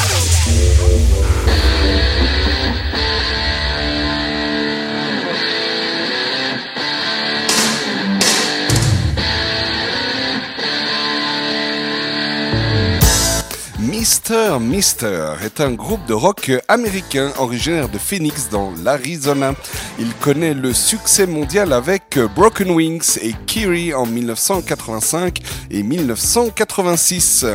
[14.01, 19.53] Mister Mister est un groupe de rock américain originaire de Phoenix dans l'Arizona.
[19.99, 27.45] Il connaît le succès mondial avec Broken Wings et Kiri en 1985 et 1986.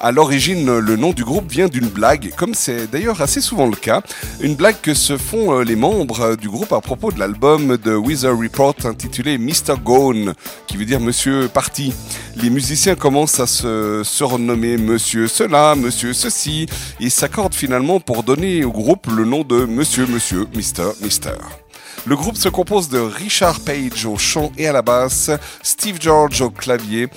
[0.00, 3.76] À l'origine, le nom du groupe vient d'une blague, comme c'est d'ailleurs assez souvent le
[3.76, 4.02] cas,
[4.40, 7.94] une blague que se font euh, les membres du groupe à propos de l'album de
[7.94, 9.76] Weather Report intitulé Mr.
[9.84, 10.34] Gone,
[10.66, 11.94] qui veut dire Monsieur Parti.
[12.34, 16.66] Les musiciens commencent à se surnommer Monsieur cela, Monsieur ceci,
[17.00, 21.36] et s'accordent finalement pour donner au groupe le nom de Monsieur Monsieur, Mister Mister.
[22.04, 25.30] Le groupe se compose de Richard Page au chant et à la basse,
[25.62, 27.08] Steve George au clavier,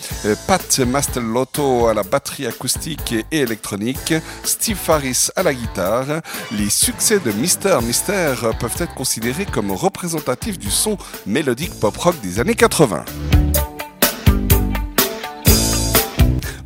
[0.47, 6.21] Pat Mastelotto à la batterie acoustique et électronique, Steve Farris à la guitare.
[6.51, 12.39] Les succès de Mister Mister peuvent être considérés comme représentatifs du son mélodique pop-rock des
[12.39, 13.05] années 80.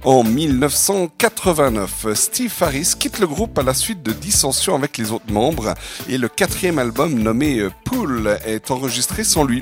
[0.06, 5.30] En 1989, Steve Farris quitte le groupe à la suite de dissensions avec les autres
[5.30, 5.74] membres
[6.08, 9.62] et le quatrième album nommé euh, Pool est enregistré sans lui.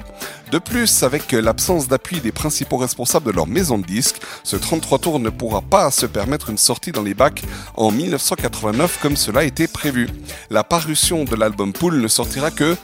[0.51, 4.99] De plus, avec l'absence d'appui des principaux responsables de leur maison de disques, ce 33
[4.99, 7.41] tours ne pourra pas se permettre une sortie dans les bacs
[7.75, 10.07] en 1989 comme cela était prévu.
[10.51, 12.75] La parution de l'album Pool ne sortira que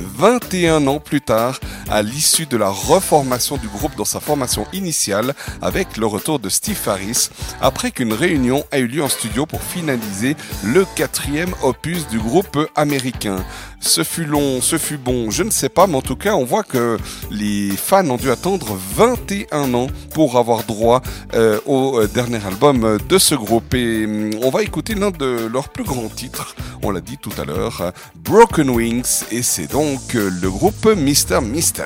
[0.00, 1.60] 21 ans plus tard,
[1.90, 6.48] à l'issue de la reformation du groupe dans sa formation initiale, avec le retour de
[6.48, 12.08] Steve Harris, après qu'une réunion a eu lieu en studio pour finaliser le quatrième opus
[12.08, 13.44] du groupe américain.
[13.84, 16.44] Ce fut long, ce fut bon, je ne sais pas, mais en tout cas, on
[16.44, 16.98] voit que
[17.32, 21.02] les fans ont dû attendre 21 ans pour avoir droit
[21.34, 23.74] euh, au euh, dernier album de ce groupe.
[23.74, 26.54] Et hum, on va écouter l'un de leurs plus grands titres,
[26.84, 30.86] on l'a dit tout à l'heure, euh, Broken Wings, et c'est donc euh, le groupe
[30.96, 31.82] Mister Mister.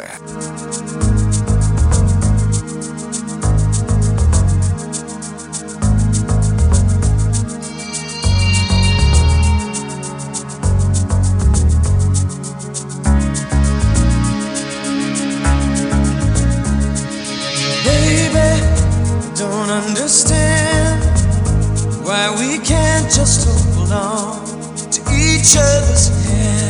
[23.09, 24.45] Just hold on
[24.91, 26.67] to each other's hands.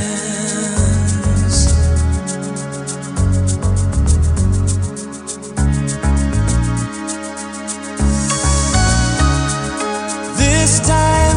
[10.37, 11.37] This time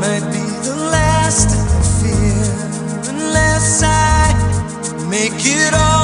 [0.00, 2.44] might be the last I fear,
[3.08, 4.34] unless I
[5.08, 5.99] make it all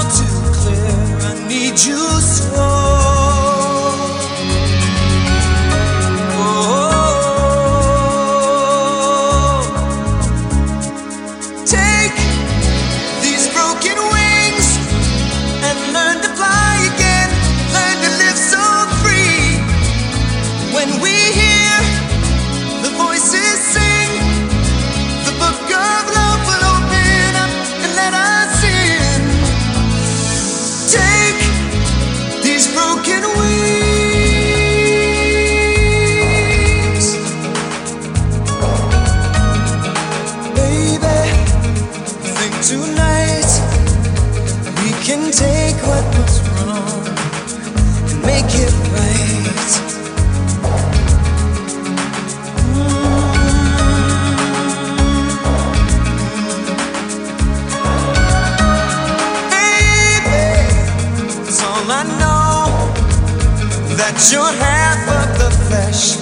[64.07, 66.15] That you're half of the flesh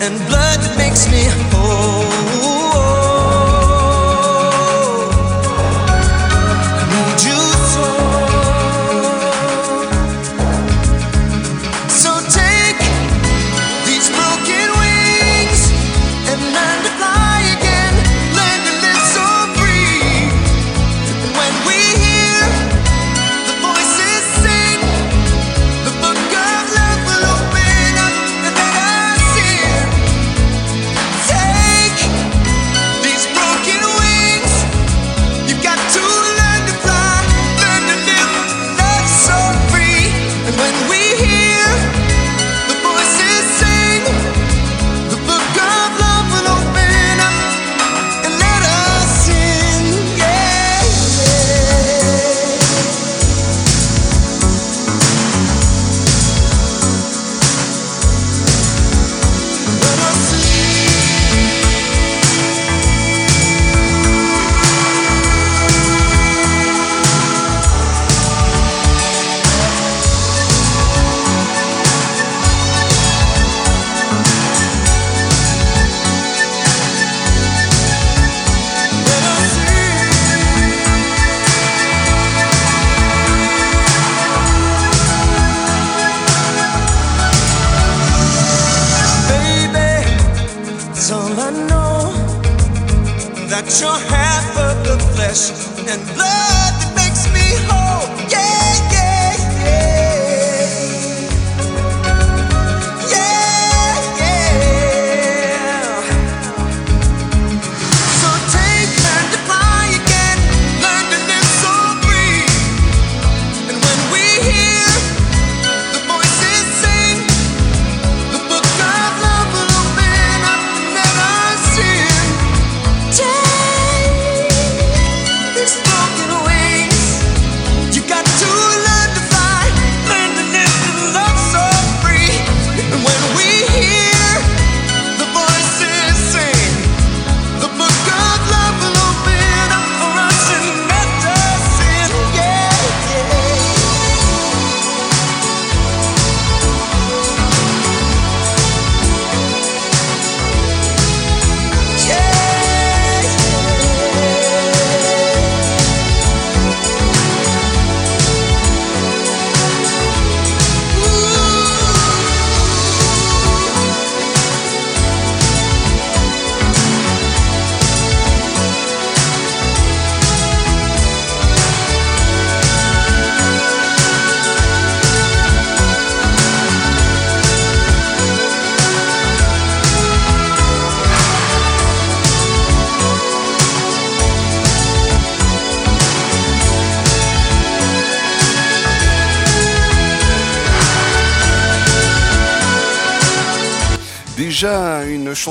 [0.00, 1.22] and blood that makes me
[1.52, 1.65] whole.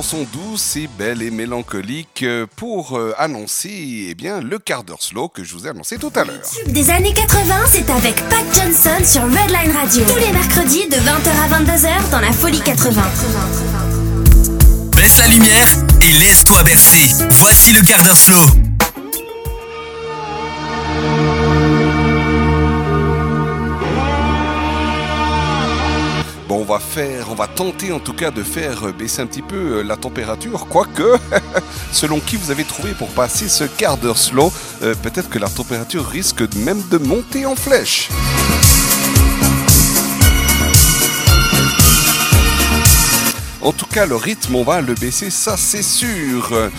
[0.05, 5.01] Chanson douce et belle et mélancolique euh, pour euh, annoncer eh bien, le quart d'heure
[5.01, 6.43] slow que je vous ai annoncé tout à l'heure.
[6.67, 10.05] Des années 80, c'est avec Pat Johnson sur Redline Radio.
[10.07, 13.01] Tous les mercredis de 20h à 22h dans la Folie 80.
[14.95, 15.67] Baisse la lumière
[16.01, 17.09] et laisse-toi bercer.
[17.31, 18.74] Voici le quart d'heure slow.
[26.79, 29.97] Faire, on va tenter en tout cas de faire baisser un petit peu euh, la
[29.97, 31.17] température, quoique,
[31.91, 34.51] selon qui vous avez trouvé pour passer ce quart d'heure slow,
[34.83, 38.09] euh, peut-être que la température risque même de monter en flèche.
[43.61, 46.69] En tout cas, le rythme, on va le baisser, ça c'est sûr.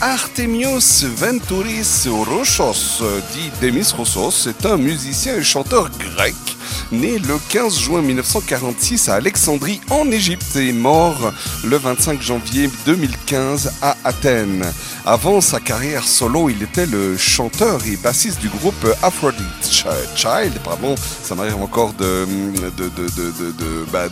[0.00, 6.34] Artemios Venturis Rochos, dit Demis Roussos, est un musicien et chanteur grec,
[6.92, 11.32] né le 15 juin 1946 à Alexandrie en Égypte et mort
[11.64, 14.64] le 25 janvier 2015 à Athènes.
[15.06, 20.52] Avant sa carrière solo, il était le chanteur et bassiste du groupe Aphrodite Ch- Child,
[20.64, 22.26] pardon, ça m'arrive encore de,
[22.76, 24.04] de, de, de, de, bah,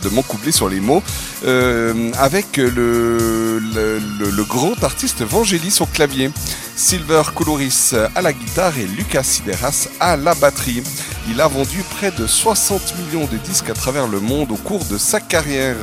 [0.51, 1.03] sur les mots,
[1.45, 6.31] euh, avec le, le, grand artiste Vangelis au clavier,
[6.75, 10.83] Silver Koulouris à la guitare et Lucas Sideras à la batterie.
[11.29, 14.85] Il a vendu près de 60 millions de disques à travers le monde au cours
[14.85, 15.75] de sa carrière.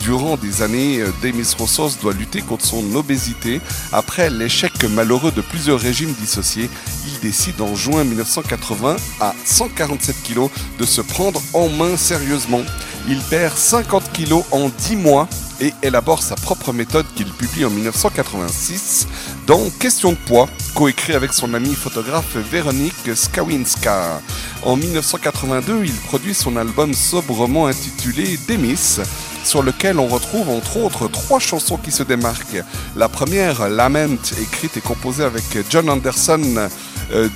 [0.00, 3.60] Durant des années, euh, Demis Roussos doit lutter contre son obésité.
[3.92, 6.70] Après l'échec malheureux de plusieurs régimes dissociés,
[7.06, 12.62] il décide en juin 1980, à 147 kilos, de se prendre en main sérieusement.
[13.08, 15.28] Il perd 50 kilos en 10 mois
[15.62, 19.06] et élabore sa propre méthode qu'il publie en 1986
[19.46, 24.20] dans Question de poids, coécrit avec son ami photographe Véronique Skawinska.
[24.64, 28.98] En 1982, il produit son album sobrement intitulé Demis,
[29.44, 32.62] sur lequel on retrouve entre autres trois chansons qui se démarquent.
[32.96, 36.68] La première, Lament, écrite et composée avec John Anderson,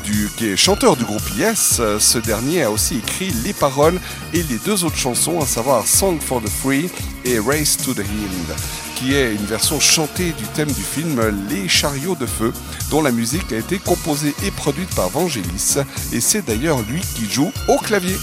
[0.04, 1.78] du, qui est chanteur du groupe Yes.
[1.80, 4.00] Euh, Ce dernier a aussi écrit les paroles
[4.32, 6.88] et les deux autres chansons, à savoir Song for the Free
[7.24, 8.56] et Race to the Hind,
[8.94, 11.20] qui est une version chantée du thème du film
[11.50, 12.52] Les chariots de feu,
[12.90, 15.76] dont la musique a été composée et produite par Vangelis,
[16.12, 18.16] et c'est d'ailleurs lui qui joue au clavier.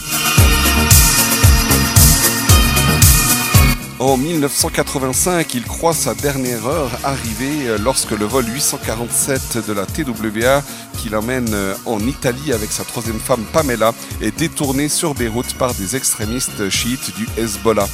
[4.03, 9.85] En 1985, il croit sa dernière heure arriver euh, lorsque le vol 847 de la
[9.85, 10.61] TWA
[10.97, 15.73] qui l'emmène euh, en Italie avec sa troisième femme Pamela est détourné sur Beyrouth par
[15.73, 17.87] des extrémistes chiites du Hezbollah.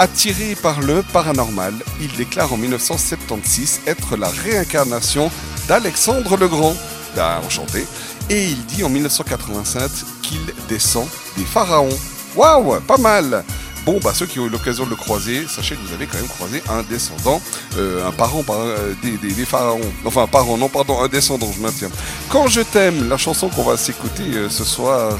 [0.00, 5.30] Attiré par le paranormal, il déclare en 1976 être la réincarnation
[5.68, 6.74] d'Alexandre le Grand.
[7.14, 7.86] Ben, enchanté.
[8.30, 9.90] Et il dit en 1987
[10.22, 11.06] qu'il descend
[11.36, 11.96] des pharaons.
[12.34, 13.44] Waouh, pas mal
[13.86, 16.16] Bon, bah ceux qui ont eu l'occasion de le croiser, sachez que vous avez quand
[16.16, 17.40] même croisé un descendant,
[17.78, 19.78] euh, un parent par- euh, des, pharaons.
[20.04, 21.90] Enfin, un parent, non, pardon, un descendant, je maintiens.
[22.28, 25.16] Quand je t'aime, la chanson qu'on va s'écouter euh, ce soir,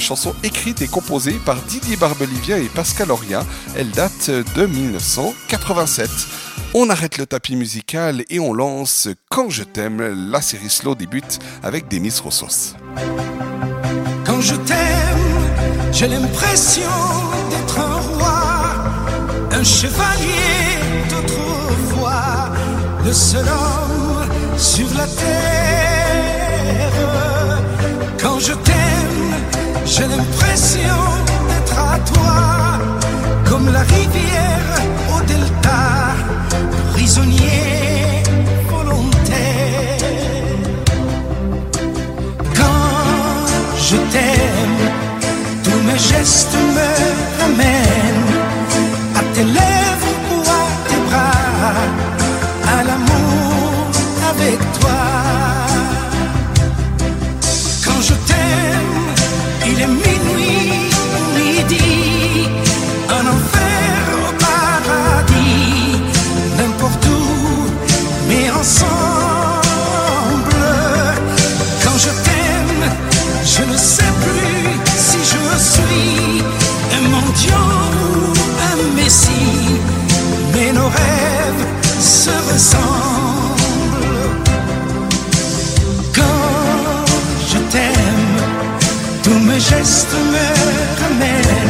[0.00, 3.46] chanson écrite et composée par Didier Barbelivien et Pascal Oria,
[3.76, 6.10] elle date de 1987.
[6.74, 11.38] On arrête le tapis musical et on lance Quand je t'aime, la série slow débute
[11.62, 12.74] avec Demis Rossos.
[14.24, 16.90] Quand je t'aime, j'ai l'impression
[19.56, 20.78] un chevalier
[21.10, 22.50] d'autrefois,
[23.04, 24.26] le seul homme
[24.56, 26.90] sur la terre.
[28.20, 29.34] Quand je t'aime,
[29.86, 30.98] j'ai l'impression
[31.48, 32.36] d'être à toi,
[33.48, 34.70] comme la rivière
[35.14, 35.82] au delta,
[36.92, 38.22] prisonnier
[38.68, 39.98] volontaire.
[42.58, 43.46] Quand
[43.88, 44.80] je t'aime,
[45.62, 46.88] tous mes gestes me
[47.40, 48.23] ramènent
[82.24, 82.76] se.
[86.14, 87.04] Quand
[87.48, 88.38] je t'aime,
[89.22, 90.46] tous mes gestes me
[91.02, 91.63] ramènent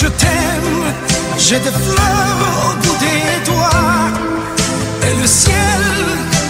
[0.00, 0.84] je t'aime,
[1.36, 4.08] j'ai des fleurs au bout des doigts.
[5.06, 5.82] Et le ciel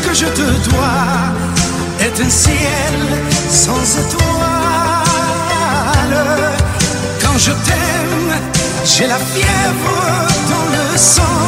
[0.05, 1.09] que je te dois
[2.07, 2.97] est un ciel
[3.49, 4.31] sans étoiles.
[7.23, 8.29] Quand je t'aime,
[8.85, 10.01] j'ai la fièvre
[10.53, 11.41] dans le sang.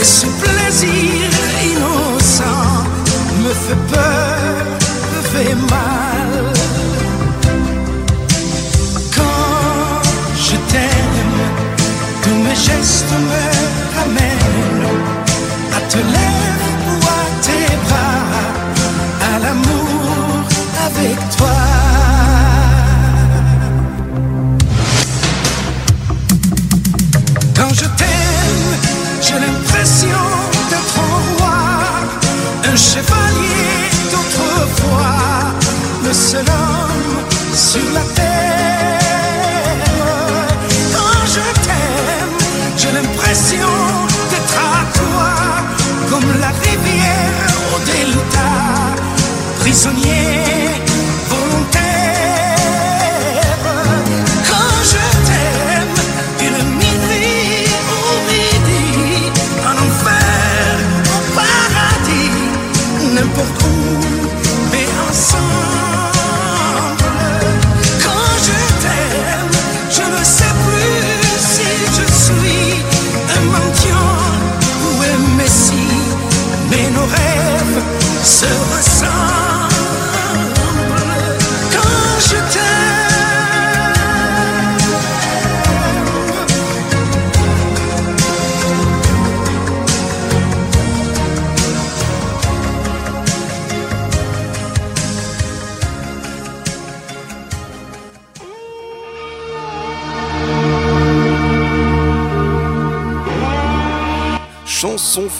[0.00, 1.28] Et ce plaisir
[1.70, 2.64] innocent
[3.42, 4.64] me fait peur,
[5.12, 6.53] me fait mal.
[12.54, 13.44] Mes gestes me
[13.96, 14.88] ramènent
[15.76, 18.20] à te lèvres ou à tes bras,
[19.30, 20.44] à l'amour
[20.86, 21.56] avec toi.
[27.56, 28.72] Quand je t'aime,
[29.20, 30.24] j'ai l'impression
[30.70, 31.58] d'être un roi,
[32.72, 33.74] un chevalier
[34.12, 35.16] d'autrefois,
[36.04, 37.16] le seul homme
[37.54, 38.03] sur la
[49.84, 50.53] prisonnier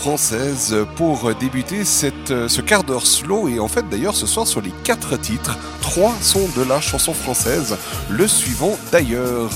[0.04, 1.80] française pour débuter
[2.30, 5.56] euh, ce quart d'heure slow et en fait d'ailleurs ce soir sur les quatre titres,
[5.80, 7.78] trois sont de la chanson française.
[8.10, 9.52] Le suivant d'ailleurs,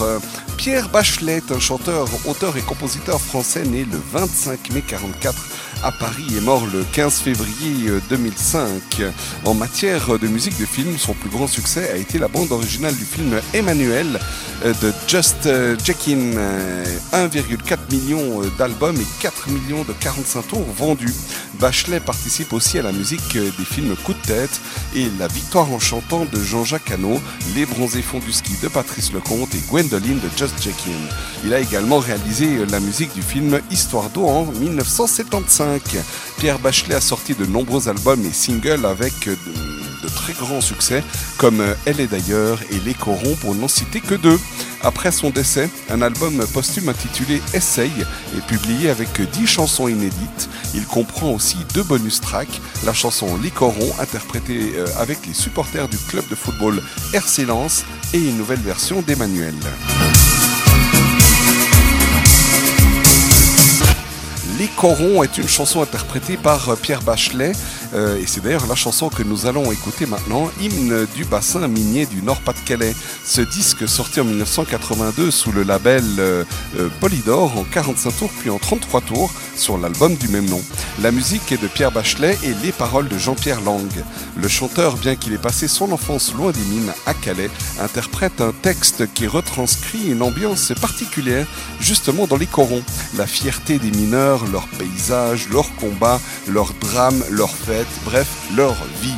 [0.56, 5.36] Pierre Bachelet, un chanteur, auteur et compositeur français né le 25 mai 44
[5.82, 9.02] à Paris et mort le 15 février euh, 2005.
[9.44, 12.94] En matière de musique de film, son plus grand succès a été la bande originale
[12.96, 14.18] du film Emmanuel
[14.64, 16.32] euh, de Just euh, Jackin.
[16.36, 21.14] Euh, 1,4 million euh, d'albums et 4 millions de 45 tours vendus.
[21.58, 24.60] Bachelet participe aussi à la musique euh, des films Coup de tête
[24.94, 27.20] et La victoire en chantant de Jean-Jacques Hano,
[27.54, 30.90] Les bronzés fonds du ski de Patrice Lecomte et Gwendoline de Just Jackin.
[31.44, 35.67] Il a également réalisé euh, la musique du film Histoire d'eau en 1975.
[36.38, 41.02] Pierre Bachelet a sorti de nombreux albums et singles avec de, très grands succès
[41.36, 44.38] comme Elle est d'ailleurs et Les Corons pour n'en citer que deux.
[44.82, 50.48] Après son décès, un album posthume intitulé Essaye est publié avec 10 chansons inédites.
[50.74, 55.88] Il comprend aussi deux bonus tracks, la chanson Les Corons interprétée euh, avec les supporters
[55.88, 56.80] du club de football
[57.12, 57.84] RC Lens
[58.14, 59.54] et une nouvelle version d'Emmanuel.
[64.58, 67.52] Les Corons est une chanson interprétée par euh, Pierre Bachelet
[67.94, 72.06] euh, et c'est d'ailleurs la chanson que nous allons écouter maintenant, hymne du bassin minier
[72.06, 72.94] du Nord-Pas-de-Calais.
[73.24, 76.44] Ce disque sorti en 1982 sous le label euh,
[77.00, 80.60] Polydor en 45 tours puis en 33 tours sur l'album du même nom.
[81.00, 83.88] La musique est de Pierre Bachelet et les paroles de Jean-Pierre Lang.
[84.36, 88.52] Le chanteur, bien qu'il ait passé son enfance loin des mines à Calais, interprète un
[88.52, 91.46] texte qui retranscrit une ambiance particulière
[91.80, 92.82] justement dans les corons.
[93.16, 99.14] La fierté des mineurs, leurs paysages, leurs combats, leurs drames, leurs fêtes, bref, leur vie.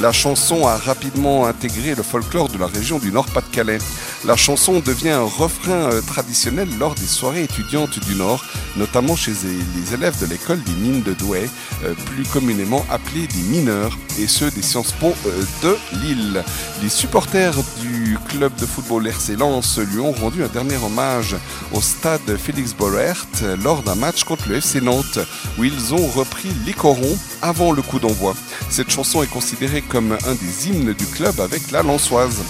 [0.00, 3.78] La chanson a rapidement intégré le folklore de la région du Nord-Pas-de-Calais.
[4.26, 8.42] La chanson devient un refrain euh, traditionnel lors des soirées étudiantes du Nord,
[8.74, 11.46] notamment chez les élèves de l'école des mines de Douai,
[11.84, 16.42] euh, plus communément appelés des mineurs, et ceux des Sciences Po euh, de Lille.
[16.82, 21.36] Les supporters du club de football RC Lens lui ont rendu un dernier hommage
[21.72, 23.26] au stade Félix Bollert
[23.62, 25.18] lors d'un match contre le FC Nantes,
[25.58, 28.34] où ils ont repris les corons avant le coup d'envoi.
[28.70, 32.40] Cette chanson est considérée comme un des hymnes du club avec la Lançoise.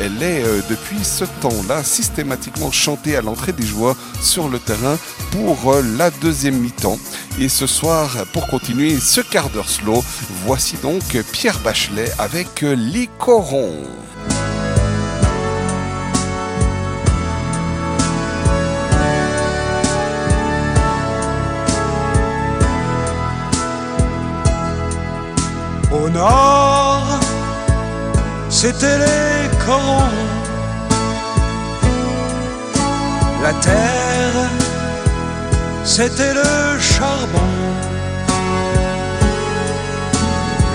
[0.00, 4.96] Elle est euh, depuis ce temps-là systématiquement chantée à l'entrée des joueurs sur le terrain
[5.30, 6.98] pour euh, la deuxième mi-temps.
[7.38, 10.02] Et ce soir, pour continuer ce quart d'heure slow,
[10.44, 11.02] voici donc
[11.32, 13.84] Pierre Bachelet avec euh, Les Corons.
[25.92, 27.20] Au nord,
[28.48, 29.41] c'était les
[33.42, 34.50] La terre,
[35.84, 37.52] c'était le charbon.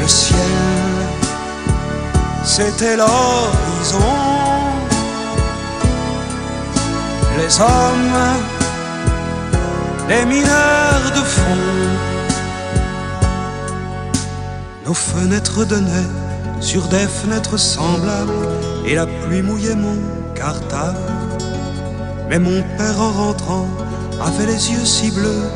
[0.02, 0.38] Le ciel,
[2.46, 4.14] c'était l'horizon.
[7.38, 8.20] Les hommes,
[10.08, 11.58] les mineurs de fond.
[14.86, 16.27] Nos fenêtres donnaient
[16.60, 18.48] sur des fenêtres semblables
[18.86, 19.98] et la pluie mouillait mon
[20.36, 20.98] cartable.
[22.30, 23.68] Mais mon père en rentrant
[24.22, 25.50] avait les yeux si bleus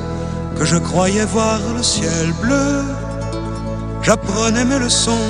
[0.58, 2.84] que je croyais voir le ciel bleu.
[4.02, 5.28] J'apprenais mes leçons,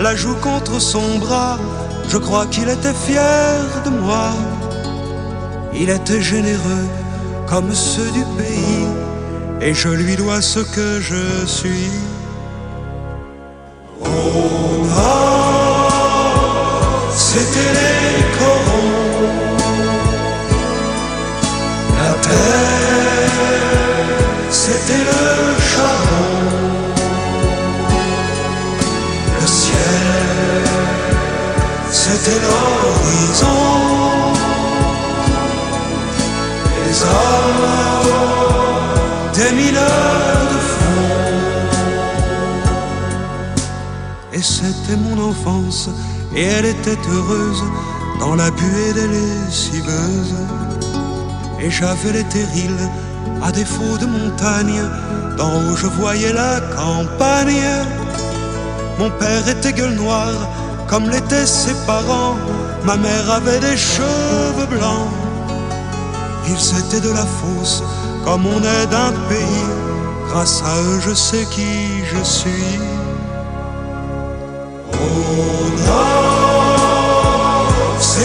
[0.00, 1.58] la joue contre son bras.
[2.08, 4.30] Je crois qu'il était fier de moi.
[5.74, 6.86] Il était généreux
[7.46, 8.86] comme ceux du pays
[9.60, 12.11] et je lui dois ce que je suis.
[14.04, 15.92] Au nord,
[17.16, 19.32] c'était les corons.
[21.98, 23.30] La terre,
[24.50, 25.24] c'était le
[25.70, 26.32] charbon.
[29.40, 30.64] Le ciel,
[31.90, 33.62] c'était l'horizon.
[36.84, 37.91] Les hommes,
[44.42, 45.88] C'était mon enfance,
[46.34, 47.62] et elle était heureuse
[48.18, 50.34] dans la buée des lessiveuses.
[51.60, 52.90] Et j'avais les terrils,
[53.40, 54.82] à défaut de montagne,
[55.38, 57.86] d'en je voyais la campagne.
[58.98, 60.48] Mon père était gueule noire,
[60.88, 62.34] comme l'étaient ses parents.
[62.84, 65.08] Ma mère avait des cheveux blancs.
[66.48, 67.84] Ils étaient de la fosse,
[68.24, 69.70] comme on est d'un pays.
[70.30, 72.91] Grâce à eux, je sais qui je suis.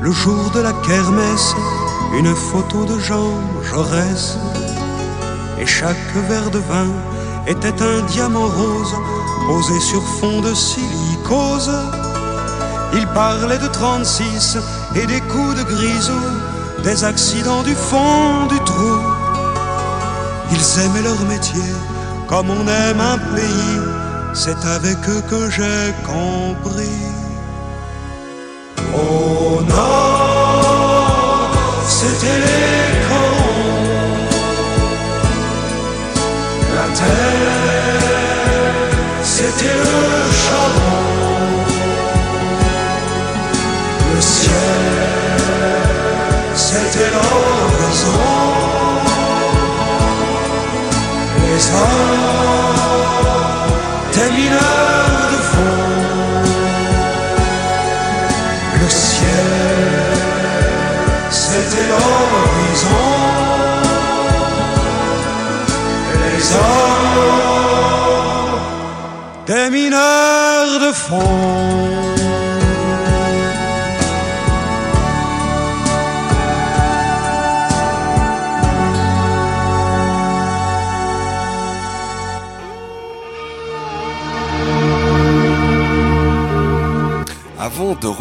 [0.00, 1.54] le jour de la kermesse,
[2.18, 4.38] une photo de Jean Jaurès.
[5.58, 6.90] Et chaque verre de vin
[7.46, 8.94] était un diamant rose
[9.46, 11.70] posé sur fond de silicose.
[12.94, 14.58] Il parlait de 36
[14.94, 16.22] et des coups de grisou,
[16.84, 18.96] des accidents du fond du trou.
[20.52, 21.72] Ils aimaient leur métier
[22.28, 23.80] comme on aime un pays,
[24.34, 27.06] c'est avec eux que j'ai compris.
[28.94, 29.27] Au
[29.68, 31.50] nord,
[31.86, 34.28] c'était les corons.
[36.74, 38.28] La terre,
[39.22, 39.98] c'était le
[40.42, 40.98] charbon.
[44.14, 44.52] Le ciel,
[46.54, 48.38] c'était l'horizon.
[61.88, 63.08] L'horizon.
[66.22, 66.98] Les hommes
[69.46, 72.17] des mineurs de fond.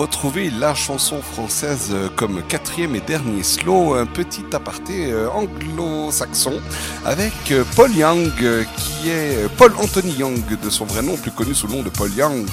[0.08, 6.60] Retrouver la chanson française euh, comme quatrième et dernier slow, un petit aparté euh, anglo-saxon
[7.06, 8.32] avec euh, Paul Young,
[8.78, 11.90] qui est Paul Anthony Young de son vrai nom, plus connu sous le nom de
[11.90, 12.48] Paul Young,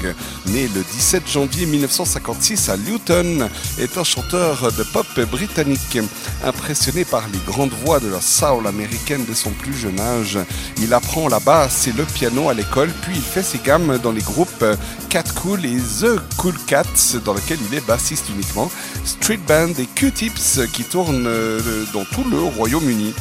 [0.47, 3.48] né le 17 janvier 1956 à Luton,
[3.80, 5.98] est un chanteur de pop britannique.
[6.44, 10.38] Impressionné par les grandes voix de la soul américaine dès son plus jeune âge,
[10.80, 14.12] il apprend la basse et le piano à l'école, puis il fait ses gammes dans
[14.12, 14.64] les groupes
[15.08, 18.70] Cat Cool et The Cool Cats, dans lequel il est bassiste uniquement,
[19.04, 23.14] Street Band et Q-Tips qui tournent euh, dans tout le Royaume-Uni.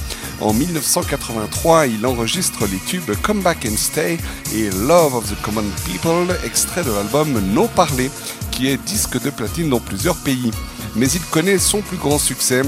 [0.44, 4.18] En 1983, il enregistre les tubes Come Back and Stay
[4.53, 8.11] et Love of the Common People, extrait de l'album No Parler,
[8.52, 10.52] qui est disque de platine dans plusieurs pays.
[10.98, 12.61] Mais il connaît son plus grand succès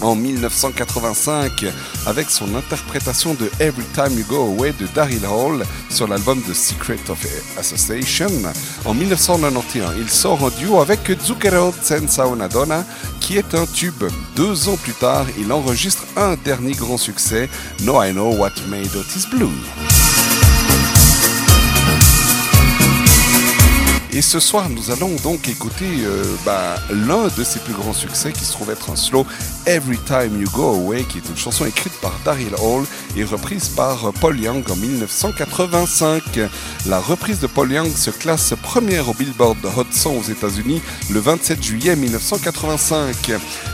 [0.00, 1.66] en 1985
[2.06, 6.54] avec son interprétation de Every Time You Go Away de Daryl Hall sur l'album The
[6.54, 7.18] Secret of
[7.58, 8.30] Association.
[8.84, 12.84] En 1991, il sort en duo avec Zucchero Senza una Donna
[13.20, 14.04] qui est un tube.
[14.36, 17.48] Deux ans plus tard, il enregistre un dernier grand succès,
[17.82, 19.89] No I Know What Made Otis Blue.
[24.12, 28.32] Et ce soir, nous allons donc écouter euh, bah, l'un de ses plus grands succès
[28.32, 29.24] qui se trouve être un slow
[29.66, 32.84] Every Time You Go Away, qui est une chanson écrite par Daryl Hall
[33.16, 36.40] et reprise par euh, Paul Young en 1985.
[36.86, 41.20] La reprise de Paul Young se classe première au Billboard Hot 100 aux États-Unis le
[41.20, 43.14] 27 juillet 1985.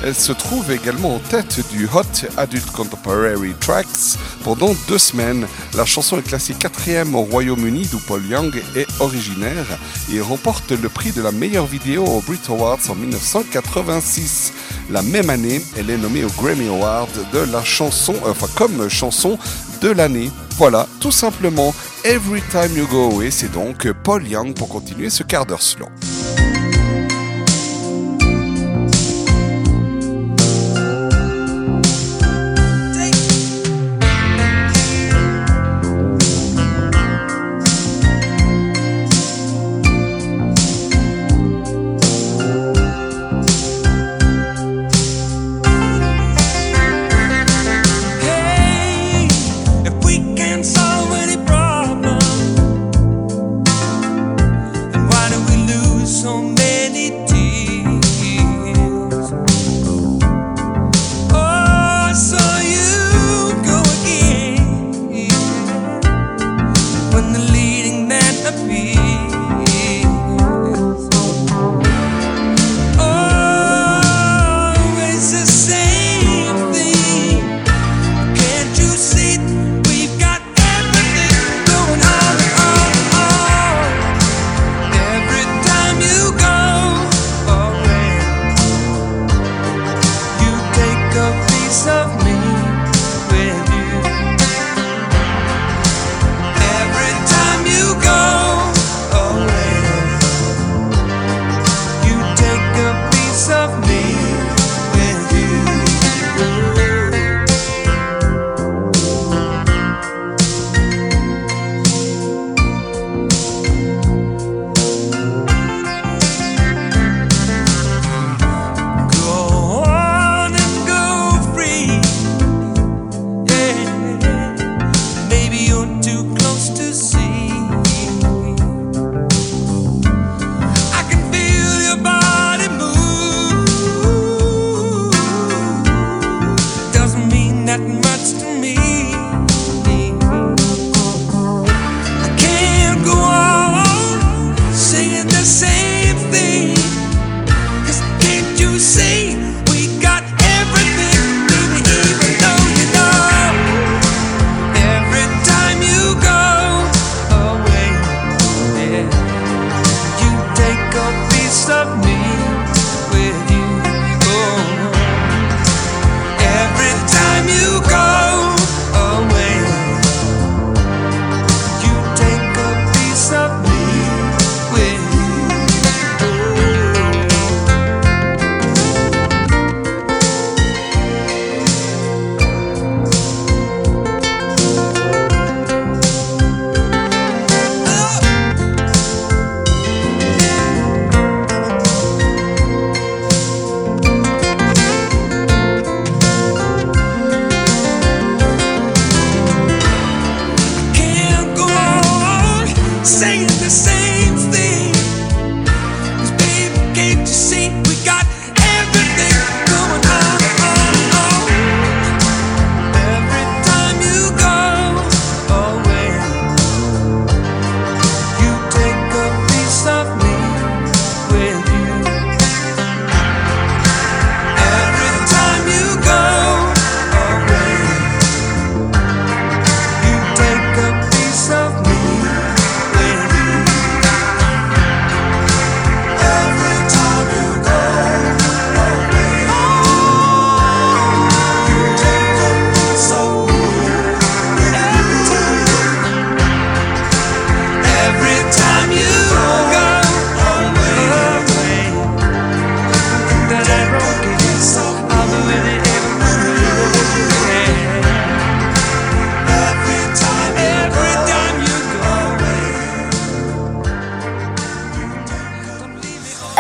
[0.04, 5.46] Elle se trouve également en tête du Hot Adult Contemporary Tracks pendant deux semaines.
[5.74, 9.78] La chanson est classée quatrième au Royaume-Uni d'où Paul Young est originaire
[10.12, 14.52] et remporte le prix de la meilleure vidéo aux Brit Awards en 1986.
[14.90, 18.88] La même année, elle est nommée au Grammy Award de la chanson, euh, enfin comme
[18.88, 19.38] chanson
[19.80, 20.30] de l'année.
[20.58, 21.74] Voilà, tout simplement,
[22.04, 25.86] Every Time You Go Away, c'est donc Paul Young pour continuer ce quart d'heure slow.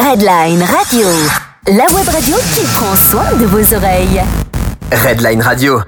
[0.08, 1.08] Redline Radio.
[1.66, 4.22] La web radio qui prend soin de vos oreilles.
[4.92, 5.80] Redline Radio.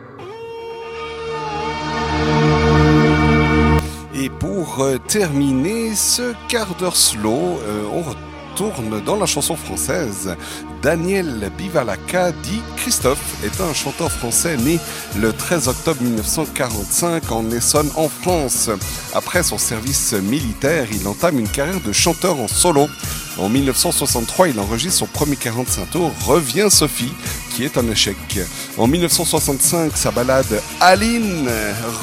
[4.16, 10.34] Et pour euh, terminer ce quart d'heure slow, euh, on retourne dans la chanson française.
[10.82, 14.80] Daniel Bivalaka dit Christophe est un chanteur français né
[15.16, 18.68] le 13 octobre 1945 en Essonne en France.
[19.14, 22.88] Après son service militaire, il entame une carrière de chanteur en solo.
[23.38, 27.12] En 1963, il enregistre son premier 45 tours Revient Sophie,
[27.54, 28.16] qui est un échec.
[28.76, 31.48] En 1965, sa balade Aline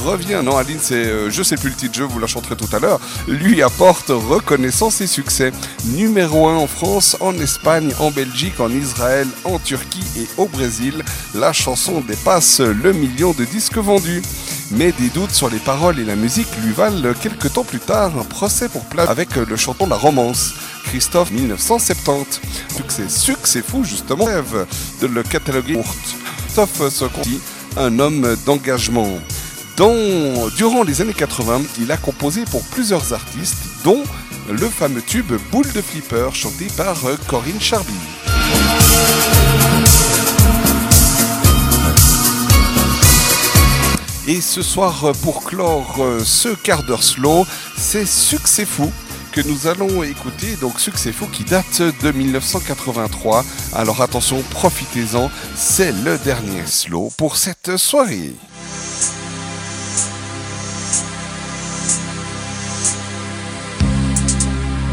[0.06, 0.42] revient.
[0.44, 2.80] Non, Aline, c'est euh, je sais plus le titre, je vous la chanterai tout à
[2.80, 3.02] l'heure.
[3.28, 5.52] Lui apporte reconnaissance et succès.
[5.86, 11.04] Numéro 1 en France, en Espagne, en Belgique, en Israël, en Turquie et au Brésil.
[11.34, 14.22] La chanson dépasse le million de disques vendus.
[14.72, 18.12] Mais des doutes sur les paroles et la musique lui valent quelques temps plus tard
[18.20, 20.54] un procès pour plainte avec le chanton de la romance.
[20.86, 22.42] Christophe 1970.
[22.76, 24.66] Succès, succès fou justement, rêve
[25.02, 25.80] de le cataloguer.
[26.46, 27.40] Christophe se confie
[27.78, 29.10] un homme d'engagement.
[29.78, 34.04] Dans- durant les années 80, il a composé pour plusieurs artistes, dont
[34.50, 37.94] le fameux tube Boule de Flipper chanté par euh, Corinne Charby.
[44.28, 47.46] Et ce soir, euh, pour clore euh, ce quart d'heure slow,
[47.78, 48.92] c'est Succès Fou
[49.32, 50.56] que nous allons écouter.
[50.62, 53.46] Donc Succès Fou qui date de 1983.
[53.74, 58.34] Alors attention, profitez-en, c'est le dernier slow pour cette soirée.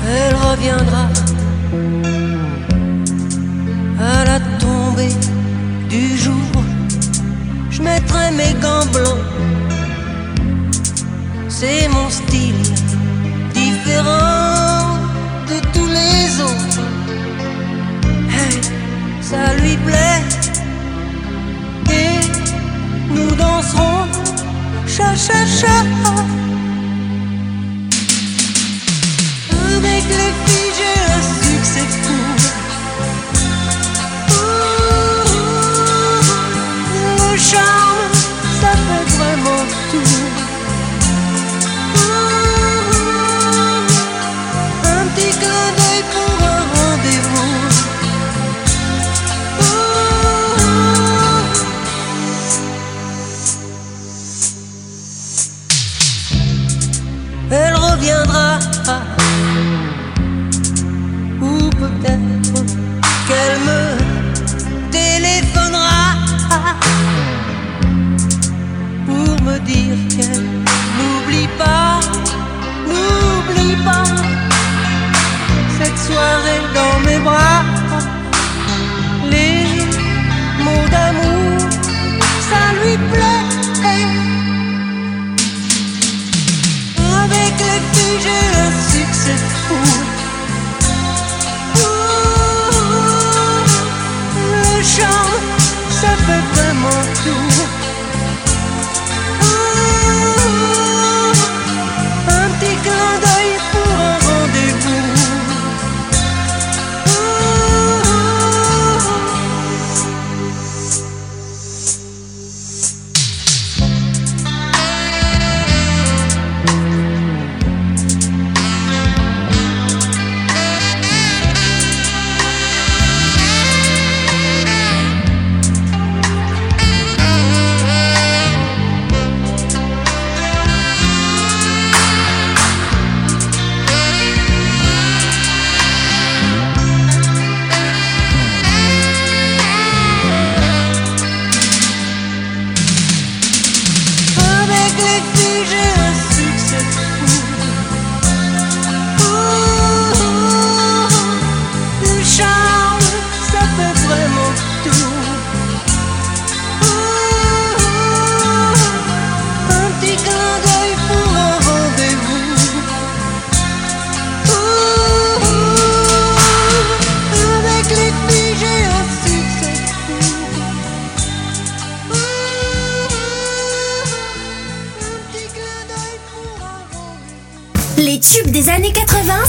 [0.06, 1.08] Elle reviendra
[8.34, 9.18] Mes gants blancs.
[11.48, 12.62] C'est mon style
[13.52, 14.96] différent
[15.50, 16.80] de tous les autres.
[19.20, 20.22] Ça lui plaît.
[21.90, 22.20] Et
[23.14, 24.06] nous danserons
[24.86, 25.76] cha cha cha.
[29.76, 32.22] Avec les filles, j'ai un succès fou.
[61.82, 62.64] Peut-être
[63.26, 66.14] qu'elle me téléphonera.
[66.32, 67.01] pour me
[70.96, 72.00] n'oublie pas,
[72.88, 74.04] n'oublie pas
[75.78, 77.62] cette soirée dans mes bras,
[79.30, 79.64] les
[80.64, 81.58] mots d'amour,
[82.50, 83.44] ça lui plaît.
[87.22, 89.84] Avec les filles, j'ai un succès fou.
[94.52, 95.36] Le charme,
[96.00, 97.51] ça fait vraiment tout.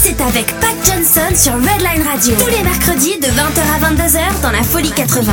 [0.04, 2.36] C'est avec Pat Johnson sur Redline Radio.
[2.38, 5.32] Tous les mercredis de 20h à 22h dans la Folie 80.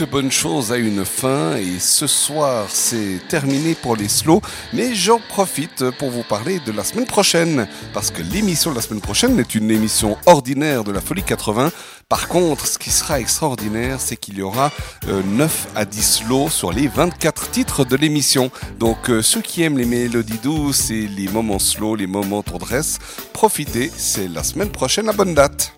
[0.00, 4.40] Toute bonne chose a une fin et ce soir c'est terminé pour les slows,
[4.72, 8.80] mais j'en profite pour vous parler de la semaine prochaine parce que l'émission de la
[8.80, 11.70] semaine prochaine est une émission ordinaire de la Folie 80.
[12.08, 14.72] Par contre, ce qui sera extraordinaire, c'est qu'il y aura
[15.08, 18.50] euh, 9 à 10 slows sur les 24 titres de l'émission.
[18.78, 22.98] Donc euh, ceux qui aiment les mélodies douces et les moments slow, les moments tendresse,
[23.34, 25.74] profitez, c'est la semaine prochaine à bonne date.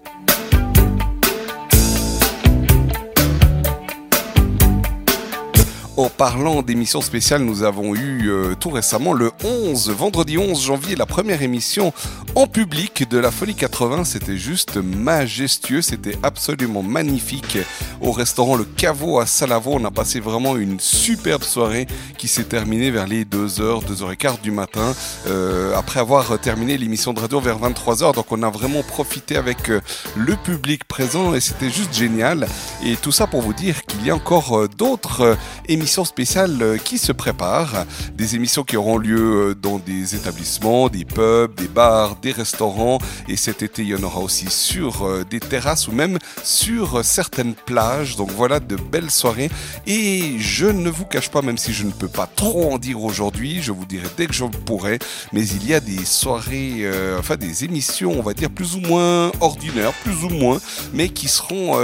[5.99, 10.97] En parlant d'émissions spéciales, nous avons eu euh, tout récemment le 11, vendredi 11 janvier,
[10.97, 11.93] la première émission
[12.35, 14.05] en public de la Folie 80.
[14.05, 17.59] C'était juste majestueux, c'était absolument magnifique.
[18.01, 21.87] Au restaurant Le Caveau à Salavo, on a passé vraiment une superbe soirée
[22.17, 24.95] qui s'est terminée vers les 2h, 2h15 du matin,
[25.27, 28.15] euh, après avoir terminé l'émission de radio vers 23h.
[28.15, 29.83] Donc on a vraiment profité avec euh,
[30.17, 32.49] le public présent et c'était juste génial.
[32.83, 35.37] Et tout ça pour vous dire qu'il y a encore d'autres
[35.69, 40.89] émissions spéciales euh, qui se préparent, des émissions qui auront lieu euh, dans des établissements,
[40.89, 42.99] des pubs, des bars, des restaurants,
[43.29, 47.05] et cet été il y en aura aussi sur euh, des terrasses ou même sur
[47.05, 48.17] certaines plages.
[48.17, 49.51] Donc voilà de belles soirées.
[49.87, 53.03] Et je ne vous cache pas, même si je ne peux pas trop en dire
[53.03, 54.99] aujourd'hui, je vous dirai dès que je pourrai,
[55.33, 56.89] mais il y a des soirées,
[57.19, 60.61] enfin des émissions, on va dire plus ou moins ordinaires, plus ou moins,
[60.93, 61.79] mais qui seront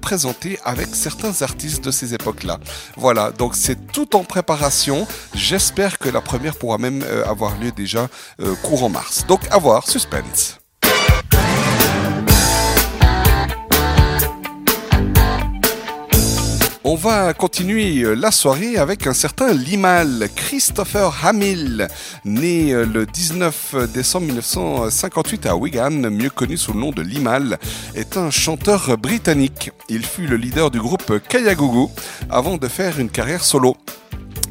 [0.00, 2.58] présentées avec certains artistes de ces époques-là.
[2.96, 5.06] Voilà, donc c'est tout en préparation.
[5.34, 8.08] J'espère que la première pourra même euh, avoir lieu déjà
[8.40, 9.26] euh, courant mars.
[9.26, 10.59] Donc à voir, suspense.
[16.92, 21.86] On va continuer euh, la soirée avec un certain Limal, Christopher Hamill,
[22.24, 27.60] né euh, le 19 décembre 1958 à Wigan, mieux connu sous le nom de Limal,
[27.94, 29.70] est un chanteur britannique.
[29.88, 31.92] Il fut le leader du groupe Kayagougou
[32.28, 33.76] avant de faire une carrière solo.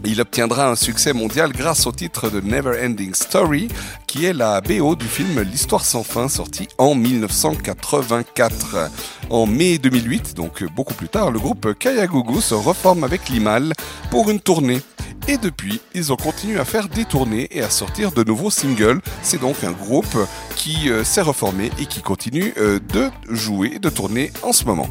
[0.05, 3.67] Il obtiendra un succès mondial grâce au titre de Never Ending Story,
[4.07, 8.89] qui est la BO du film L'Histoire sans fin, sorti en 1984.
[9.29, 13.73] En mai 2008, donc beaucoup plus tard, le groupe Kayagougou se reforme avec Limal
[14.09, 14.81] pour une tournée.
[15.27, 19.01] Et depuis, ils ont continué à faire des tournées et à sortir de nouveaux singles.
[19.21, 20.17] C'est donc un groupe
[20.55, 24.89] qui euh, s'est reformé et qui continue euh, de jouer, de tourner en ce moment.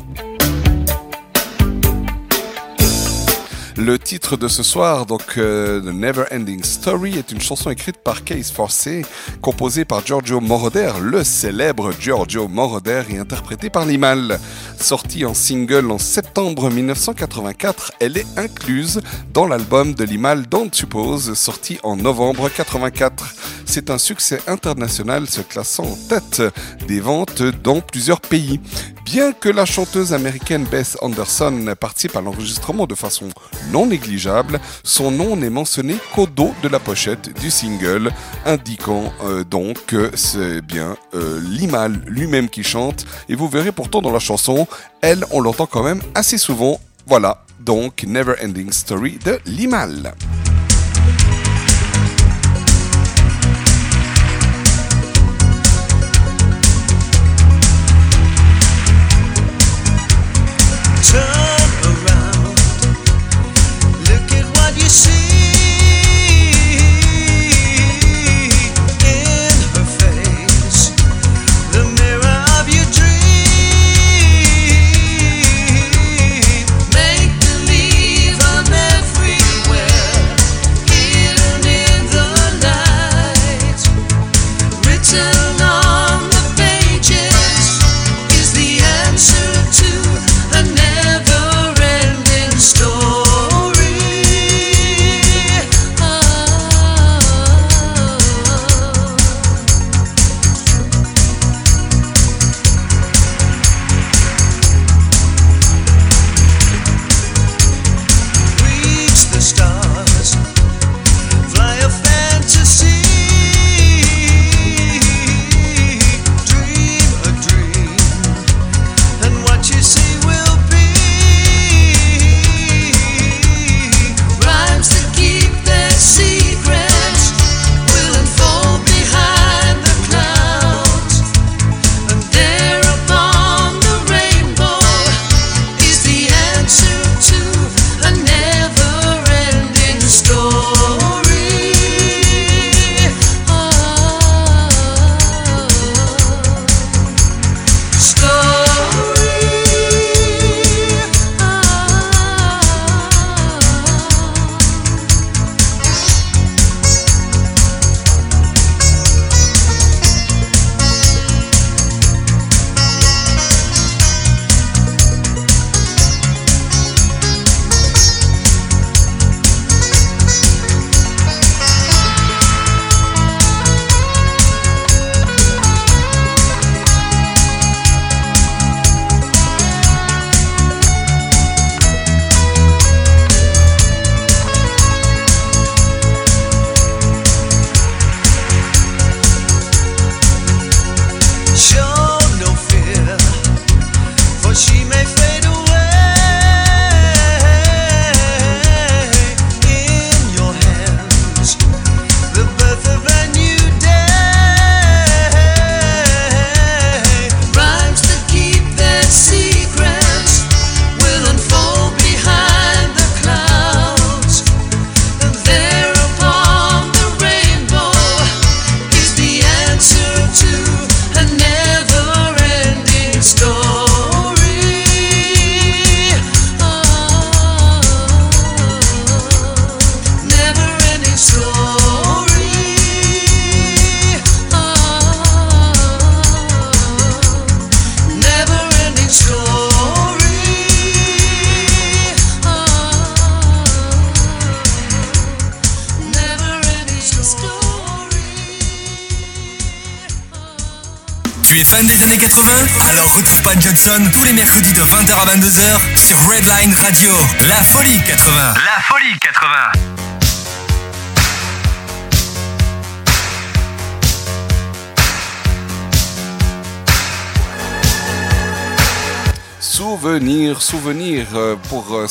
[3.79, 7.99] Le titre de ce soir, donc euh, The Never Ending Story, est une chanson écrite
[7.99, 9.07] par Case Forcé,
[9.41, 14.41] composée par Giorgio Moroder, le célèbre Giorgio Moroder, et interprétée par Limal.
[14.81, 19.01] Sortie en single en septembre 1984, elle est incluse
[19.33, 23.33] dans l'album de Limal Don't Suppose, sorti en novembre 84.
[23.65, 26.43] C'est un succès international se classant en tête
[26.89, 28.59] des ventes dans plusieurs pays.
[29.05, 33.29] Bien que la chanteuse américaine Beth Anderson participe à l'enregistrement de façon
[33.73, 38.12] non négligeable, son nom n'est mentionné qu'au dos de la pochette du single,
[38.45, 43.07] indiquant euh, donc que c'est bien euh, Limal lui-même qui chante.
[43.28, 44.66] Et vous verrez pourtant dans la chanson,
[45.01, 46.81] elle, on l'entend quand même assez souvent.
[47.07, 50.15] Voilà, donc Never Ending Story de Limal.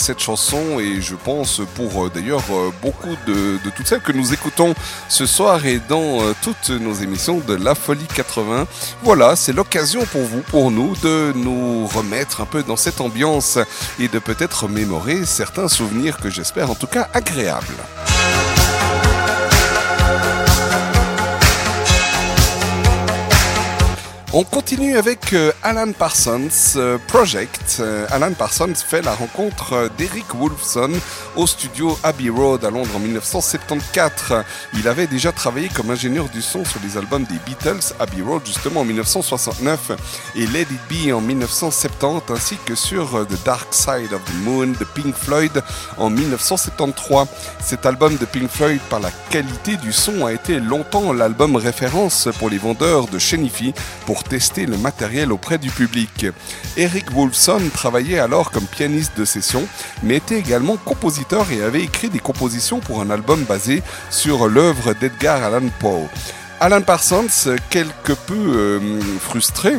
[0.07, 4.13] Cette chanson et je pense pour euh, d'ailleurs euh, beaucoup de, de toutes celles que
[4.13, 4.73] nous écoutons
[5.09, 8.67] ce soir et dans euh, toutes nos émissions de La Folie 80.
[9.03, 13.59] Voilà, c'est l'occasion pour vous, pour nous, de nous remettre un peu dans cette ambiance
[13.99, 17.75] et de peut-être mémorer certains souvenirs que j'espère en tout cas agréables.
[24.39, 27.77] On continue avec euh, Alan Parsons euh, Project.
[27.79, 30.91] Euh, Alan Parsons fait la rencontre d'Eric Wolfson
[31.35, 34.43] au studio Abbey Road à Londres en 1974.
[34.75, 38.43] Il avait déjà travaillé comme ingénieur du son sur les albums des Beatles, Abbey Road
[38.45, 39.93] justement en 1969
[40.35, 44.67] et Let It Be en 1970 ainsi que sur The Dark Side of the Moon
[44.67, 45.63] de Pink Floyd
[45.97, 47.25] en 1973.
[47.59, 52.29] Cet album de Pink Floyd par la qualité du son a été longtemps l'album référence
[52.37, 53.73] pour les vendeurs de chez Nifi
[54.05, 56.25] pour tester le matériel auprès du public.
[56.75, 59.67] Eric Wolfson travaillait alors comme pianiste de session,
[60.03, 64.93] mais était également compositeur et avait écrit des compositions pour un album basé sur l'œuvre
[64.93, 66.07] d'Edgar Allan Poe.
[66.59, 67.27] Alan Parsons,
[67.69, 68.79] quelque peu euh,
[69.19, 69.75] frustré,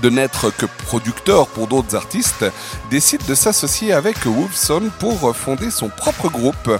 [0.00, 2.44] de n'être que producteur pour d'autres artistes,
[2.90, 6.70] décide de s'associer avec Wolfson pour fonder son propre groupe,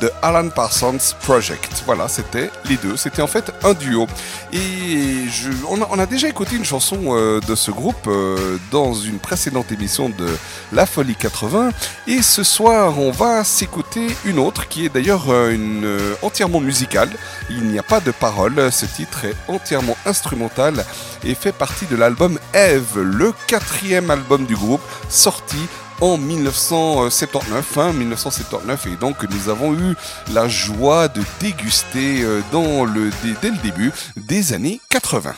[0.00, 1.82] The Alan Parsons Project.
[1.86, 4.06] Voilà, c'était les deux, c'était en fait un duo.
[4.52, 5.26] Et
[5.68, 10.08] on, a, déjà écouté une chanson euh, de ce groupe euh, dans une précédente émission
[10.08, 10.28] de
[10.72, 11.70] La Folie 80,
[12.06, 17.10] et ce soir on va s'écouter une autre qui est d'ailleurs euh, une, entièrement musicale.
[17.50, 20.84] Il n'y a pas de paroles, ce titre est entièrement instrumental
[21.24, 25.58] et fait partie de l'album Eve, le quatrième album du groupe, sorti
[26.00, 29.94] en 1979, hein, 1979, et donc nous avons eu
[30.32, 33.10] la joie de déguster euh, dans le,
[33.42, 35.34] dès le début des années 80.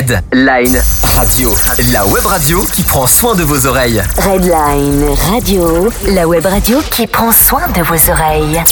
[0.00, 0.80] Red Line
[1.14, 1.54] Radio,
[1.92, 4.02] la web radio qui prend soin de vos oreilles.
[4.16, 8.62] Redline Radio, la web radio qui prend soin de vos oreilles.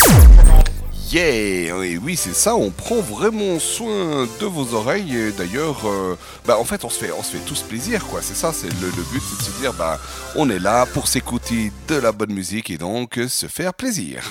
[1.12, 5.14] Yeah Et oui, c'est ça, on prend vraiment soin de vos oreilles.
[5.14, 8.20] Et d'ailleurs, euh, bah, en fait, on se fait, on se fait tous plaisir, quoi.
[8.22, 9.98] C'est ça, c'est le, le but, c'est de se dire, bah,
[10.34, 14.22] on est là pour s'écouter de la bonne musique et donc se faire plaisir.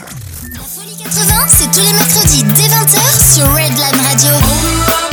[1.03, 5.06] 80, c'est tous les mercredis dès 20h sur Redline Radio.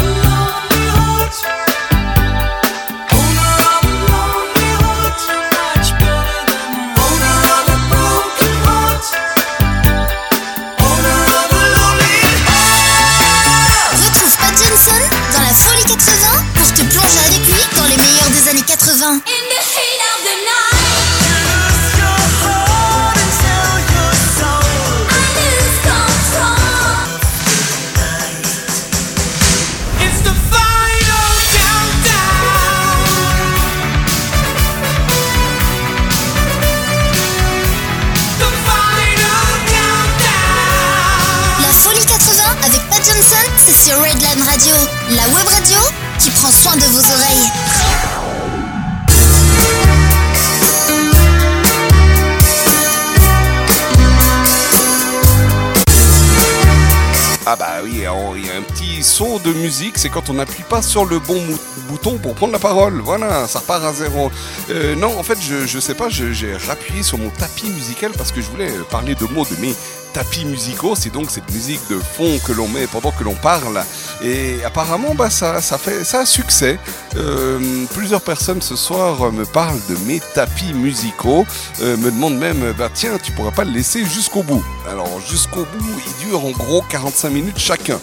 [59.44, 61.40] De musique, c'est quand on n'appuie pas sur le bon
[61.88, 63.00] bouton pour prendre la parole.
[63.00, 64.30] Voilà, ça repart à zéro.
[64.70, 68.40] Euh, non, en fait, je, sais pas, j'ai rappuyé sur mon tapis musical parce que
[68.40, 69.74] je voulais parler de mots de mes
[70.14, 70.94] tapis musicaux.
[70.96, 73.82] C'est donc cette musique de fond que l'on met pendant que l'on parle.
[74.22, 76.78] Et apparemment, bah, ça, ça, fait, ça a succès.
[77.16, 81.44] Euh, plusieurs personnes ce soir me parlent de mes tapis musicaux,
[81.82, 84.64] euh, me demandent même, bah tiens, tu pourrais pas le laisser jusqu'au bout.
[84.90, 88.00] Alors jusqu'au bout, il dure en gros 45 minutes chacun.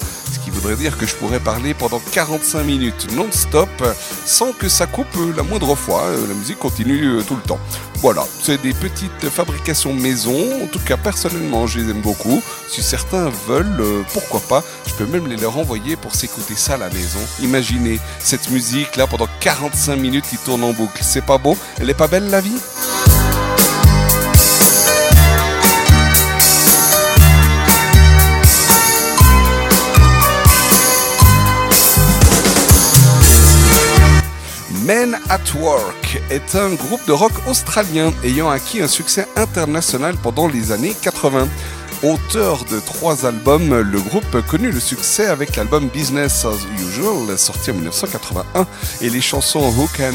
[0.52, 3.94] Qui voudrait dire que je pourrais parler pendant 45 minutes non-stop euh,
[4.26, 6.02] sans que ça coupe euh, la moindre fois.
[6.03, 7.60] Euh, La musique continue tout le temps.
[8.02, 10.36] Voilà, c'est des petites fabrications maison.
[10.64, 12.41] En tout cas, personnellement, je les aime beaucoup.
[12.68, 16.78] Si certains veulent, pourquoi pas, je peux même les leur envoyer pour s'écouter ça à
[16.78, 17.19] la maison.
[17.41, 21.02] Imaginez cette musique là pendant 45 minutes qui tourne en boucle.
[21.03, 21.56] C'est pas beau?
[21.80, 22.57] Elle est pas belle la vie?
[35.32, 40.74] At Work est un groupe de rock australien ayant acquis un succès international pendant les
[40.74, 41.48] années 80.
[42.03, 47.72] Auteur de trois albums, le groupe connut le succès avec l'album Business as Usual, sorti
[47.72, 48.68] en 1981,
[48.99, 50.12] et les chansons Who Can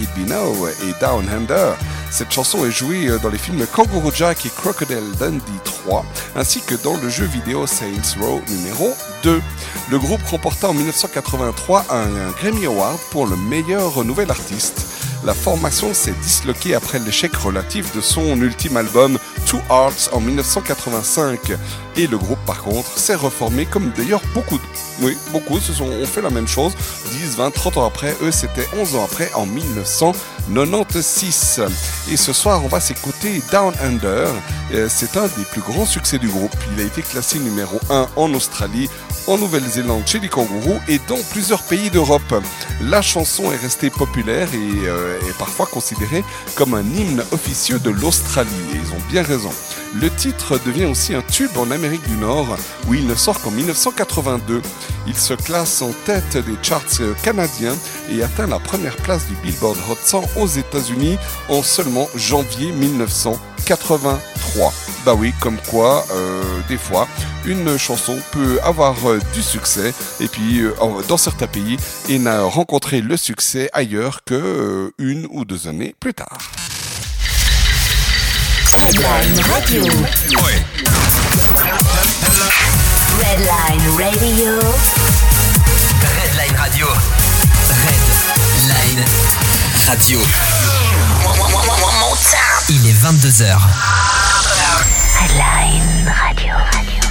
[0.00, 1.76] It Be Now et Down Under.
[2.12, 6.04] Cette chanson est jouée dans les films Kangaroo Jack et Crocodile Dundee 3,
[6.36, 9.40] ainsi que dans le jeu vidéo Saints Row numéro 2.
[9.90, 14.86] Le groupe remporta en 1983 un, Grammy Award pour le meilleur nouvel artiste.
[15.24, 21.52] La formation s'est disloquée après l'échec relatif de son ultime album Two Hearts en 1985.
[21.96, 24.58] Et le groupe, par contre, s'est reformé comme d'ailleurs beaucoup.
[25.02, 26.72] Oui, beaucoup se sont, ont fait la même chose.
[27.10, 28.14] 10, 20, 30 ans après.
[28.22, 31.62] Eux, c'était 11 ans après, en 1996.
[32.10, 34.28] Et ce soir, on va s'écouter Down Under.
[34.74, 36.54] Euh, C'est un des plus grands succès du groupe.
[36.74, 38.88] Il a été classé numéro 1 en Australie,
[39.26, 42.34] en Nouvelle-Zélande chez les kangourous et dans plusieurs pays d'Europe.
[42.82, 46.24] La chanson est restée populaire et euh, est parfois considérée
[46.56, 48.50] comme un hymne officieux de l'Australie.
[48.72, 49.22] Et ils ont bien
[49.94, 52.56] Le titre devient aussi un tube en Amérique du Nord
[52.88, 54.60] où il ne sort qu'en 1982.
[55.06, 57.76] Il se classe en tête des charts euh, canadiens
[58.10, 61.16] et atteint la première place du Billboard Hot 100 aux États-Unis
[61.48, 64.72] en seulement janvier 1983.
[65.06, 67.06] Bah oui, comme quoi, euh, des fois,
[67.46, 70.62] une chanson peut avoir euh, du succès et puis
[71.06, 71.76] dans certains pays
[72.08, 76.50] et n'a rencontré le succès ailleurs que une ou deux années plus tard.
[78.72, 79.82] Redline Radio.
[83.18, 84.60] Redline Radio.
[86.16, 86.86] Redline Radio.
[87.84, 89.04] Redline
[89.86, 90.20] Radio.
[92.68, 93.58] Il est 22h.
[95.18, 96.54] Redline Radio.
[96.80, 97.09] Traveling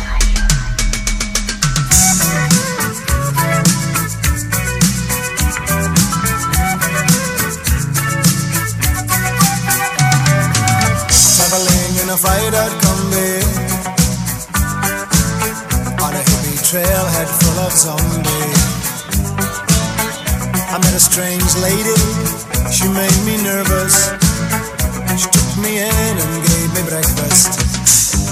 [12.09, 13.29] in a fried out combi
[16.01, 18.61] On a hippie trailhead full of zombies.
[20.73, 22.01] I met a strange lady,
[22.73, 24.09] she made me nervous.
[25.21, 27.51] She took me in and gave me breakfast.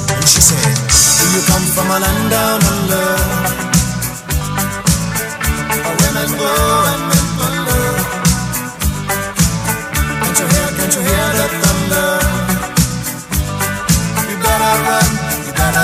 [0.10, 0.76] And she said,
[1.20, 3.08] do you come from a land down under?
[5.86, 6.54] Where women go
[6.94, 7.17] and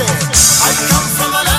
[0.00, 0.08] Said,
[0.64, 1.49] I come from a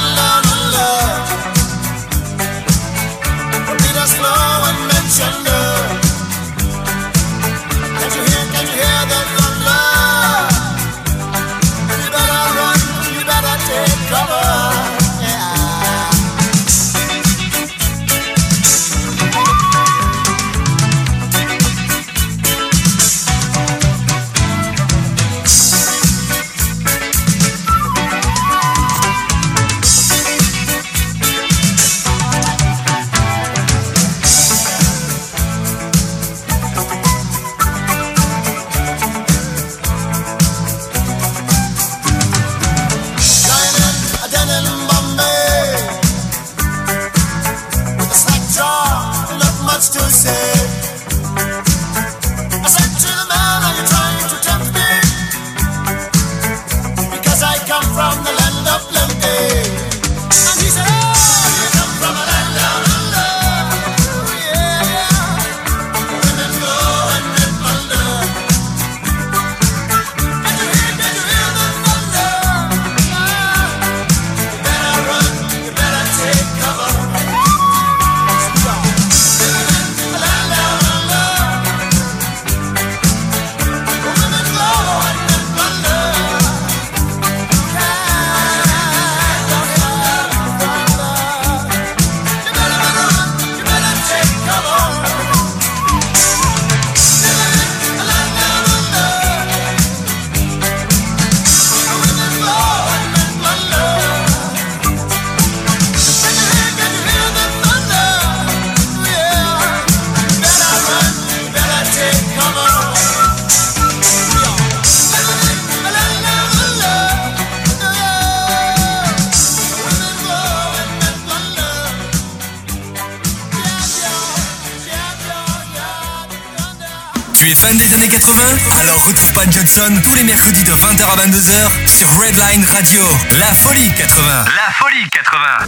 [127.51, 128.41] es fan des années 80
[128.79, 133.03] Alors retrouve Pat Johnson tous les mercredis de 20h à 22h sur Redline Radio.
[133.39, 134.45] La folie 80.
[134.45, 135.67] La folie 80.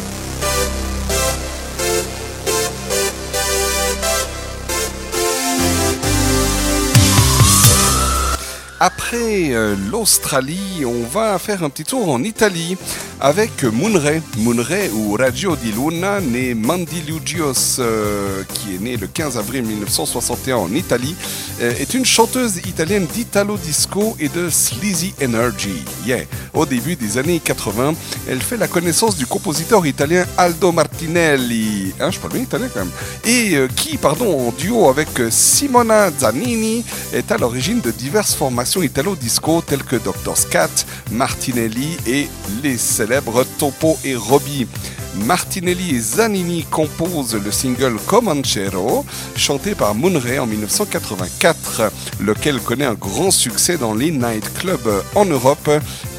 [8.86, 12.76] Après euh, l'Australie, on va faire un petit tour en Italie
[13.22, 14.22] avec Moonray.
[14.40, 19.64] Moonray ou Radio di Luna, né Mandy Lugios, euh, qui est né le 15 avril
[19.64, 25.84] 1961 en Italie, euh, est une chanteuse italienne d'Italo Disco et de Sleazy Energy.
[26.06, 26.24] Yeah.
[26.54, 27.94] Au début des années 80,
[28.28, 32.82] elle fait la connaissance du compositeur italien Aldo Martinelli, hein, je parle bien italien quand
[32.82, 32.92] même,
[33.26, 38.36] et euh, qui, pardon, en duo avec euh, Simona Zanini, est à l'origine de diverses
[38.36, 40.36] formations italo-disco telles que Dr.
[40.36, 42.28] Scat, Martinelli et
[42.62, 44.68] les célèbres Topo et Robbie.
[45.16, 52.94] Martinelli et Zanini composent le single Comanchero, chanté par Moonray en 1984, lequel connaît un
[52.94, 55.70] grand succès dans les nightclubs en Europe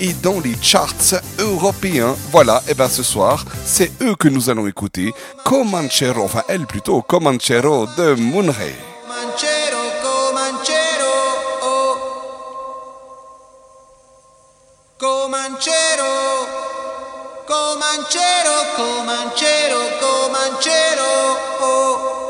[0.00, 2.16] et dans les charts européens.
[2.30, 5.12] Voilà, et ben ce soir, c'est eux que nous allons écouter.
[5.44, 8.74] Comanchero, enfin elle plutôt, Comanchero de Moonray.
[9.06, 11.14] Comanchero, Comanchero,
[11.62, 11.96] oh.
[14.98, 16.63] Comanchero,
[17.46, 22.23] Comanchero, Comanchero, Comanchero, oh.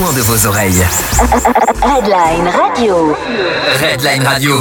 [0.00, 0.82] Soin de vos oreilles.
[1.82, 3.14] Redline Radio.
[3.78, 4.54] Redline Radio.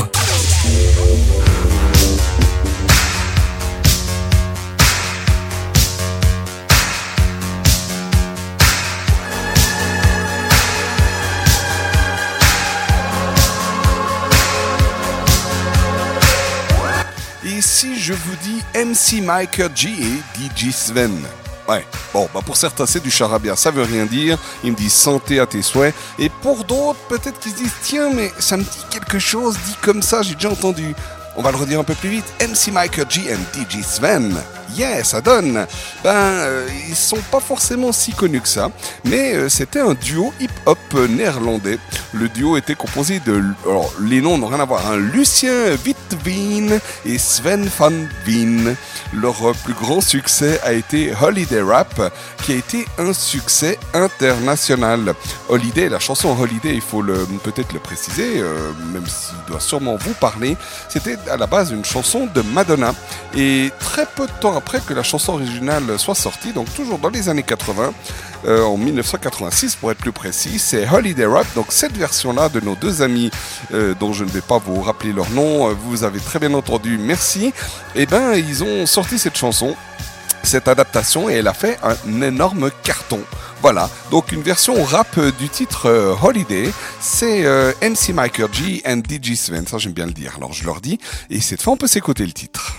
[17.46, 21.22] Et si je vous dis MC Mike G et DJ Sven
[21.68, 24.38] Ouais, bon, bah pour certains c'est du charabia, ça veut rien dire.
[24.64, 25.94] Ils me disent santé à tes souhaits.
[26.18, 29.76] Et pour d'autres, peut-être qu'ils se disent tiens, mais ça me dit quelque chose, dit
[29.82, 30.96] comme ça, j'ai déjà entendu.
[31.36, 32.26] On va le redire un peu plus vite.
[32.42, 33.22] MC Mike G
[33.84, 34.36] Sven.
[34.76, 35.66] Yeah, ça donne.
[36.04, 38.70] Ben, euh, ils sont pas forcément si connus que ça,
[39.06, 40.78] mais euh, c'était un duo hip-hop
[41.10, 41.80] néerlandais.
[42.14, 46.80] Le duo était composé de, alors les noms n'ont rien à voir, hein, Lucien Wittwien
[47.06, 47.92] et Sven van
[48.28, 48.76] Wien.
[49.14, 52.14] Leur euh, plus grand succès a été Holiday Rap,
[52.44, 55.14] qui a été un succès international.
[55.50, 57.04] Holiday, la chanson Holiday, il faut
[57.44, 60.58] peut-être le préciser, euh, même s'il doit sûrement vous parler,
[60.90, 62.94] c'était à la base une chanson de Madonna.
[63.36, 67.10] Et très peu de temps après que la chanson originale soit sortie, donc toujours dans
[67.10, 67.94] les années 80,
[68.46, 71.48] euh, en 1986 pour être plus précis, c'est Holiday Rap.
[71.56, 73.32] Donc cette version-là de nos deux amis,
[73.74, 76.54] euh, dont je ne vais pas vous rappeler leur nom, euh, vous avez très bien
[76.54, 77.54] entendu, merci.
[77.96, 79.76] Et ben ils ont sorti cette chanson
[80.44, 83.20] cette adaptation et elle a fait un énorme carton.
[83.62, 86.72] Voilà, donc une version rap du titre Holiday,
[87.02, 90.64] c'est euh, MC Michael G and DJ Sven, ça j'aime bien le dire, alors je
[90.66, 90.98] leur dis,
[91.30, 92.74] et cette fois on peut s'écouter le titre.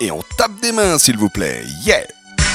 [0.00, 2.06] Et on tape des mains s'il vous plaît, yeah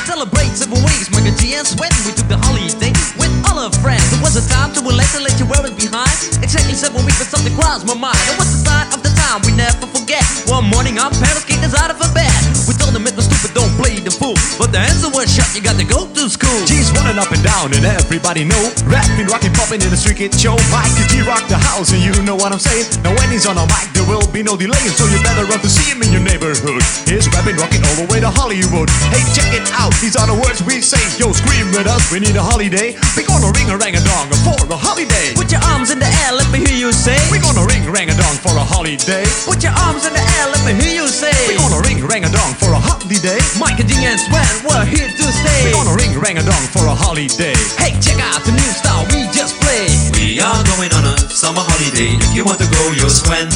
[0.06, 1.92] Celebrate seven weeks, Michael G and Sweat.
[2.06, 4.04] We took the holiday with all our friends.
[4.12, 6.12] It was a time to relate and let you wear it behind.
[6.44, 8.20] Exactly seven weeks, but something crossed my mind.
[8.28, 10.24] It was the sign of the time we never forget.
[10.48, 12.32] One morning, our parents kicked us out of a bed.
[12.68, 14.38] We told them it was stupid, don't play the fool.
[14.60, 16.60] But the answer was shut, you got to go to school.
[16.68, 20.34] G's running up and down and everybody know Rapping, rocking, popping in the street kid
[20.34, 23.30] show Mike the G rock the house and you know what I'm saying Now when
[23.30, 25.88] he's on a mic there will be no delay So you better run to see
[25.92, 29.66] him in your neighborhood He's rapping, rocking all the way to Hollywood Hey check it
[29.76, 32.96] out, these are the words we say Yo scream with us, we need a holiday
[33.16, 36.10] We gonna ring a rang a dong for a holiday Put your arms in the
[36.26, 37.18] air, let me hear you say.
[37.32, 39.13] We're gonna ring rang a dong for a holiday
[39.46, 41.30] Put your arms in the air, let me hear you say.
[41.54, 44.90] We're gonna ring rang a dong for a holiday Mike and G and Sven, we're
[44.90, 45.70] here to stay.
[45.70, 49.06] We're gonna ring rang a dong for a holiday Hey, check out the new style
[49.14, 49.94] we just played.
[50.18, 52.18] We are going on a summer holiday.
[52.18, 53.54] If you want to go, you'll swim.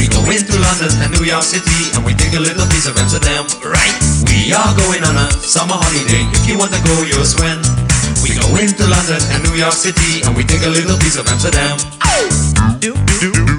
[0.00, 2.96] We go into London and New York City and we take a little piece of
[2.96, 3.96] Amsterdam, right?
[4.32, 6.24] We are going on a summer holiday.
[6.32, 7.60] If you want to go, you'll swim.
[8.24, 11.28] We go into London and New York City and we take a little piece of
[11.28, 11.76] Amsterdam.
[12.80, 13.55] Do, do, do, do,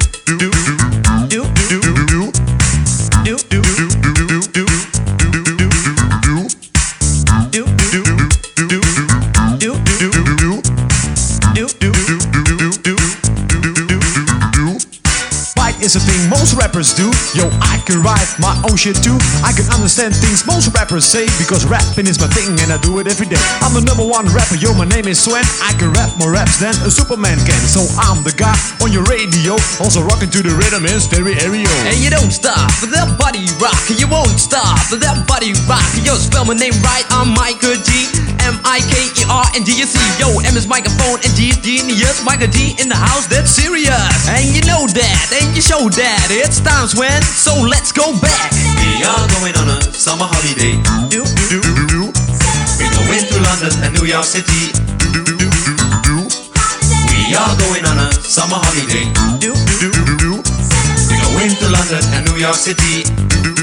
[16.78, 17.10] rappers do.
[17.34, 19.18] Yo, I can write my own shit too.
[19.42, 23.00] I can understand things most rappers say because rapping is my thing and I do
[23.00, 23.42] it every day.
[23.66, 25.42] I'm the number one rapper, yo, my name is Sven.
[25.66, 27.58] I can rap more raps than a Superman can.
[27.66, 28.54] So I'm the guy
[28.86, 31.66] on your radio, also rocking to the rhythm in stereo.
[31.90, 33.74] And you don't stop for that body rock.
[33.90, 35.82] You won't stop for that body rock.
[36.06, 37.06] Yo, spell my name right.
[37.10, 38.06] I'm Michael G.
[38.46, 39.82] M I K E R D.
[40.22, 42.24] Yo, M is microphone and G is genius.
[42.24, 44.30] Michael G in the house, that's serious.
[44.30, 46.28] And you know that, and you show that.
[46.30, 48.52] It's times when, so let's go back.
[48.52, 50.76] We are going on a summer holiday.
[51.08, 52.12] Do, do, do.
[52.80, 54.76] We go into London and New York City.
[57.12, 59.08] We are going on a summer holiday.
[59.40, 59.90] Do, do,
[60.20, 60.32] do.
[61.08, 63.08] We go into London and New York City.
[63.08, 63.57] Retrouve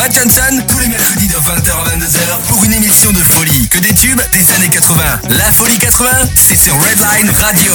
[0.00, 3.68] Pat Johnson tous les mercredis de 20h à 22h pour une émission de folie.
[3.68, 5.20] Que des tubes des années 80.
[5.28, 7.74] La folie 80, c'est sur Redline Radio.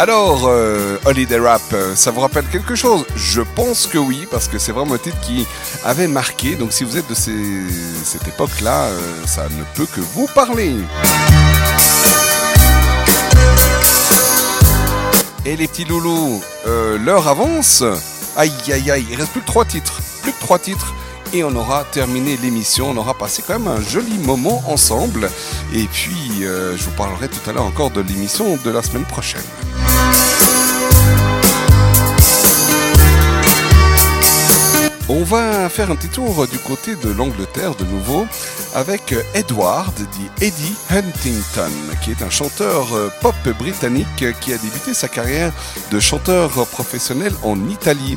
[0.00, 3.04] Alors, euh, Holiday Rap, euh, ça vous rappelle quelque chose?
[3.16, 5.44] Je pense que oui, parce que c'est vraiment un titre qui
[5.84, 6.54] avait marqué.
[6.54, 7.32] Donc, si vous êtes de ces-
[8.04, 10.76] cette époque-là, euh, ça ne peut que vous parler.
[15.44, 17.82] Et les petits loulous, euh, l'heure avance.
[18.36, 20.00] Aïe, aïe, aïe, il reste plus que trois titres.
[20.22, 20.94] Plus que trois titres.
[21.34, 22.90] et on aura terminé l'émission.
[22.90, 25.30] On aura passé quand même un joli moment ensemble.
[25.74, 29.04] Et puis, euh, je vous parlerai tout à l'heure encore de l'émission de la semaine
[29.04, 29.42] prochaine.
[35.20, 38.24] On va faire un petit tour du côté de l'Angleterre de nouveau
[38.72, 41.72] avec Edward, dit Eddie Huntington,
[42.04, 44.06] qui est un chanteur euh, pop britannique
[44.40, 45.52] qui a débuté sa carrière
[45.90, 48.16] de chanteur professionnel en Italie.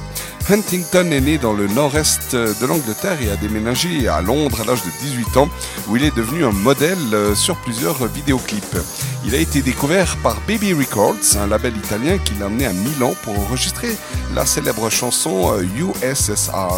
[0.50, 4.84] Huntington est né dans le nord-est de l'Angleterre et a déménagé à Londres à l'âge
[4.84, 5.50] de 18 ans
[5.88, 8.78] où il est devenu un modèle euh, sur plusieurs vidéoclips.
[9.26, 13.14] Il a été découvert par Baby Records, un label italien qui l'a amené à Milan
[13.24, 13.96] pour enregistrer
[14.36, 15.64] la célèbre chanson euh,
[16.04, 16.74] USSR.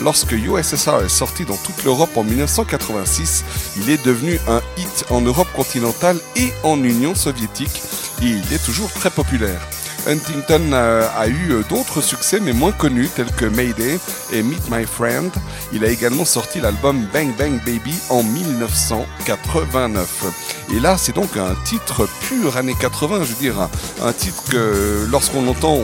[0.00, 3.44] Lorsque USSR est sorti dans toute l'Europe en 1986,
[3.78, 7.82] il est devenu un hit en Europe continentale et en Union soviétique
[8.22, 9.60] il est toujours très populaire.
[10.08, 14.00] Huntington euh, a eu euh, d'autres succès mais moins connus tels que Mayday
[14.32, 15.30] et Meet My Friend.
[15.72, 20.24] Il a également sorti l'album Bang Bang Baby en 1989.
[20.74, 23.68] Et là, c'est donc un titre pur années 80, je veux dire,
[24.02, 25.80] un, titre que lorsqu'on l'entend,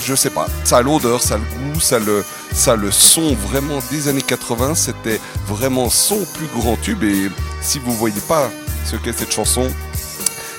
[0.00, 2.76] je sais pas, ça a l'odeur, ça a le goût, ça a le, ça a
[2.76, 4.74] le son vraiment des années 80.
[4.74, 7.04] C'était vraiment son plus grand tube.
[7.04, 8.50] Et si vous voyez pas
[8.84, 9.68] ce qu'est cette chanson,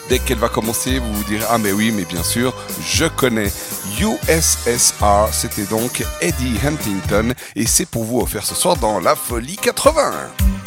[0.10, 3.52] Dès qu'elle va commencer, vous vous direz Ah, mais oui, mais bien sûr, je connais.
[4.02, 9.58] USSR, c'était donc Eddie Huntington, et c'est pour vous offert ce soir dans La Folie
[9.58, 10.59] 80.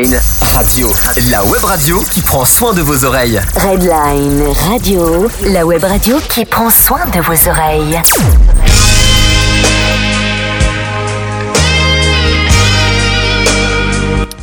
[0.00, 0.20] Red Line
[0.54, 0.90] Radio,
[1.30, 3.38] la web radio qui prend soin de vos oreilles.
[3.54, 8.00] Redline Radio, la web radio qui prend soin de vos oreilles.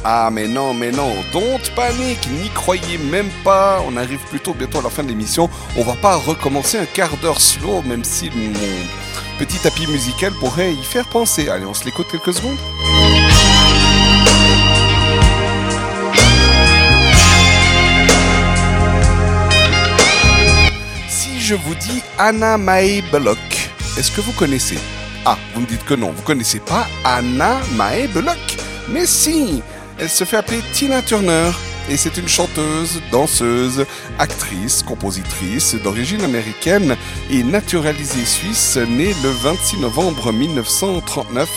[0.04, 4.78] Ah mais non, mais non, don't panique, n'y croyez même pas, on arrive plutôt bientôt
[4.78, 8.30] à la fin de l'émission, on va pas recommencer un quart d'heure slow, même si
[8.30, 8.54] mon
[9.40, 11.50] petit tapis musical pourrait y faire penser.
[11.50, 12.58] Allez, on se l'écoute quelques secondes
[21.48, 23.38] je vous dis Anna Mae Bullock,
[23.98, 24.78] est-ce que vous connaissez?
[25.24, 28.58] Ah, vous me dites que non, vous connaissez pas Anna Mae Bullock
[28.90, 29.64] Mais si
[29.98, 31.52] Elle se fait appeler Tina Turner
[31.90, 33.86] et c'est une chanteuse, danseuse,
[34.20, 36.98] actrice, compositrice d'origine américaine
[37.32, 41.50] et naturalisée suisse, née le 26 novembre 1939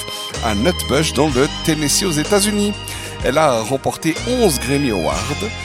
[0.44, 2.74] à Nutbush dans le Tennessee aux États-Unis.
[3.24, 5.16] Elle a remporté 11 Grammy Awards.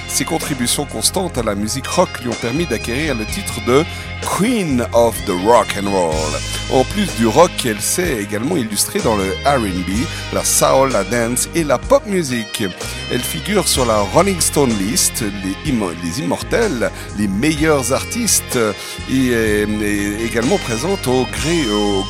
[0.09, 3.85] Ses contributions constantes à la musique rock lui ont permis d'acquérir le titre de
[4.21, 6.13] Queen of the Rock and Roll.
[6.73, 9.91] En plus du rock, elle s'est également illustrée dans le R&B,
[10.33, 12.63] la soul, la dance et la pop music.
[13.13, 18.57] Elle figure sur la Rolling Stone List, les, immo- les immortels, les meilleurs artistes,
[19.11, 22.03] et est également présente au, Gra- au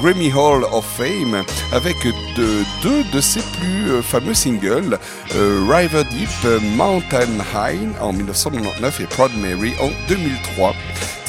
[0.00, 1.96] Grammy, Hall of Fame avec
[2.36, 4.98] de- deux de ses plus euh, fameux singles,
[5.34, 10.74] euh, River Deep, euh, Mountain High en 1999 et Proud Mary en 2003.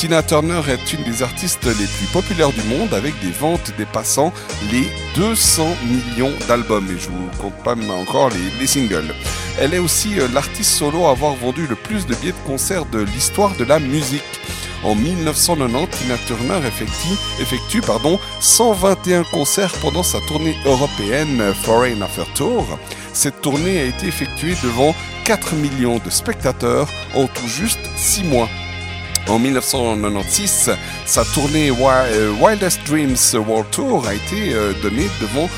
[0.02, 4.34] Tina Turner est une des artistes les plus populaires du monde avec des ventes dépassant
[4.72, 9.14] les 200 millions d'albums et je vous compte pas encore les, les singles.
[9.60, 12.88] Elle est aussi euh, l'artiste solo à avoir vendu le plus de billets de concert
[12.88, 14.24] de l'histoire de la musique.
[14.84, 22.26] En 1990, Tina Turner effectue, effectue pardon, 121 concerts pendant sa tournée européenne Foreign Affair
[22.34, 22.66] Tour.
[23.14, 28.50] Cette tournée a été effectuée devant 4 millions de spectateurs en tout juste 6 mois.
[29.28, 30.72] En 1996,
[31.06, 35.50] sa tournée euh, Wildest Dreams World Tour a été euh, donnée devant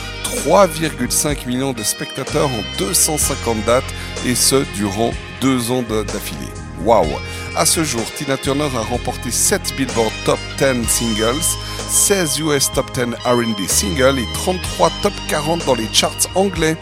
[0.45, 3.83] 3,5 millions de spectateurs en 250 dates
[4.25, 5.11] et ce durant
[5.42, 6.51] deux ans d'affilée.
[6.83, 7.08] Waouh
[7.56, 11.43] À ce jour, Tina Turner a remporté 7 Billboard Top 10 Singles,
[11.90, 16.75] 16 US Top 10 R&B Singles et 33 Top 40 dans les charts anglais.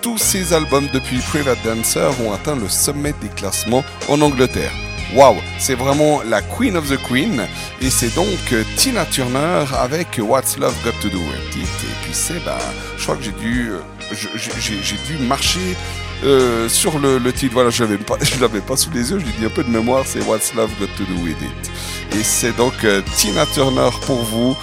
[0.00, 4.72] Tous ses albums depuis Private Dancer ont atteint le sommet des classements en Angleterre.
[5.14, 7.46] Waouh, c'est vraiment la Queen of the Queen
[7.82, 11.64] et c'est donc euh, Tina Turner avec What's Love Got to Do with It.
[11.64, 12.58] Et puis c'est, bah,
[12.96, 13.80] je crois que j'ai dû, euh,
[14.14, 15.76] j'ai- dû marcher
[16.24, 17.52] euh, sur le, titre.
[17.52, 19.18] Voilà, je pas, je l'avais pas sous les yeux.
[19.18, 22.18] Je lui dis un peu de mémoire, c'est What's Love Got to Do with It.
[22.18, 22.74] Et c'est donc
[23.16, 24.56] Tina Turner pour vous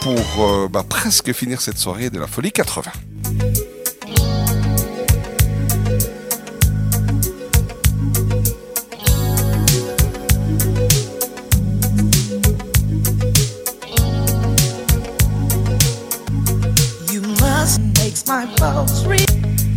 [0.00, 2.90] pour bah, presque finir cette soirée de la folie 80.
[18.28, 19.28] My folks read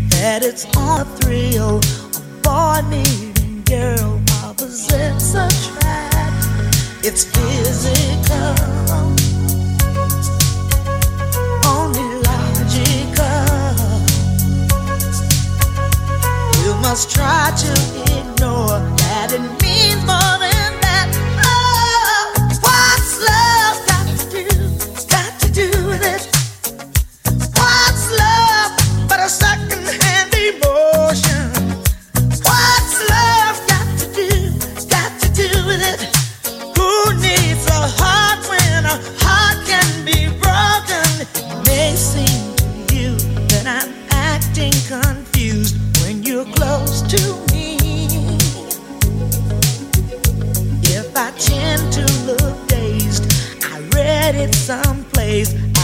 [0.09, 1.77] that it's all a thrill.
[1.77, 6.45] A boy meeting girl opposites attract.
[7.05, 8.55] It's physical,
[11.67, 13.69] only logical.
[16.63, 17.71] You must try to
[18.17, 19.29] ignore that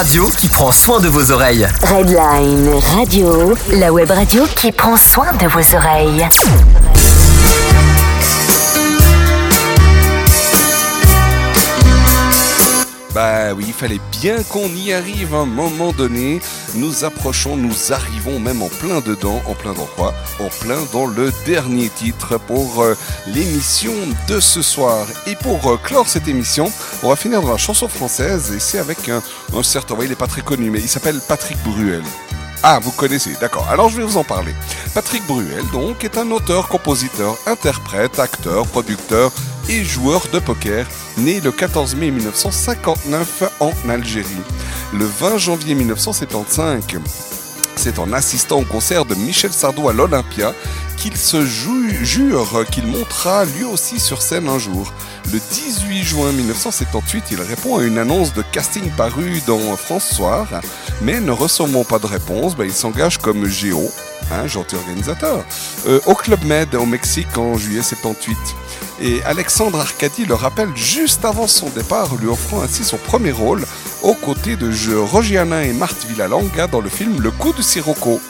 [0.00, 1.68] radio qui prend soin de vos oreilles.
[1.82, 6.26] Redline Radio, la web radio qui prend soin de vos oreilles.
[13.14, 16.40] Bah oui, il fallait bien qu'on y arrive à un moment donné.
[16.76, 21.06] Nous approchons, nous arrivons même en plein dedans, en plein dans quoi En plein dans
[21.06, 22.96] le dernier titre pour euh,
[23.26, 23.92] l'émission
[24.28, 25.06] de ce soir.
[25.26, 26.70] Et pour euh, clore cette émission,
[27.02, 29.22] on va finir dans la chanson française et c'est avec un,
[29.52, 32.02] ouais, il n'est pas très connu, mais il s'appelle Patrick Bruel.
[32.62, 33.66] Ah, vous connaissez, d'accord.
[33.70, 34.54] Alors je vais vous en parler.
[34.94, 39.32] Patrick Bruel, donc, est un auteur, compositeur, interprète, acteur, producteur
[39.68, 44.26] et joueur de poker, né le 14 mai 1959 en Algérie.
[44.92, 46.82] Le 20 janvier 1975,
[47.76, 50.52] c'est en assistant au concert de Michel Sardou à l'Olympia
[50.98, 54.92] qu'il se ju- jure qu'il montera lui aussi sur scène un jour.
[55.32, 60.48] Le 18 juin 1978, il répond à une annonce de casting parue dans France Soir,
[61.02, 63.88] mais ne recevant pas de réponse, ben, il s'engage comme géo,
[64.32, 65.44] un gentil organisateur,
[65.86, 68.36] euh, au Club Med au Mexique en juillet 78.
[69.02, 73.64] Et Alexandre Arcadi le rappelle juste avant son départ, lui offrant ainsi son premier rôle
[74.02, 74.72] aux côtés de
[75.38, 78.20] Hanin et Marthe Villalonga dans le film Le coup de Sirocco.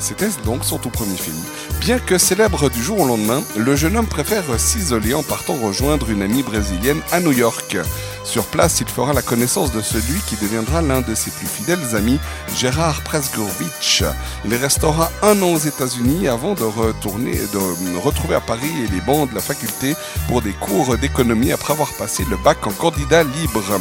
[0.00, 1.36] C'était donc son tout premier film.
[1.80, 6.10] Bien que célèbre du jour au lendemain, le jeune homme préfère s'isoler en partant rejoindre
[6.10, 7.78] une amie brésilienne à New York.
[8.22, 11.96] Sur place, il fera la connaissance de celui qui deviendra l'un de ses plus fidèles
[11.96, 12.20] amis,
[12.54, 14.04] Gérard Presgovitch.
[14.44, 19.30] Il restera un an aux États-Unis avant de retourner, de retrouver à Paris les bancs
[19.30, 19.94] de la faculté
[20.28, 23.80] pour des cours d'économie après avoir passé le bac en candidat libre.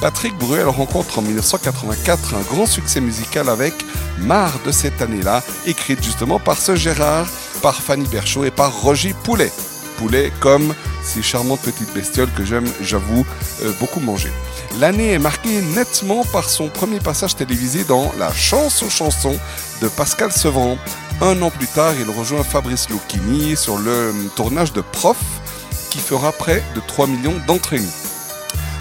[0.00, 3.74] Patrick Bruel rencontre en 1984 un grand succès musical avec
[4.18, 7.26] Marre de cette année-là, écrite justement par ce Gérard,
[7.60, 9.52] par Fanny Berchaud et par Roger Poulet.
[9.98, 13.26] Poulet comme ces charmantes petites bestioles que j'aime, j'avoue,
[13.62, 14.32] euh, beaucoup manger.
[14.78, 19.38] L'année est marquée nettement par son premier passage télévisé dans La chance aux chansons
[19.82, 20.78] de Pascal Sevran.
[21.20, 25.18] Un an plus tard, il rejoint Fabrice Lucchini sur le euh, tournage de Prof,
[25.90, 27.82] qui fera près de 3 millions d'entrées.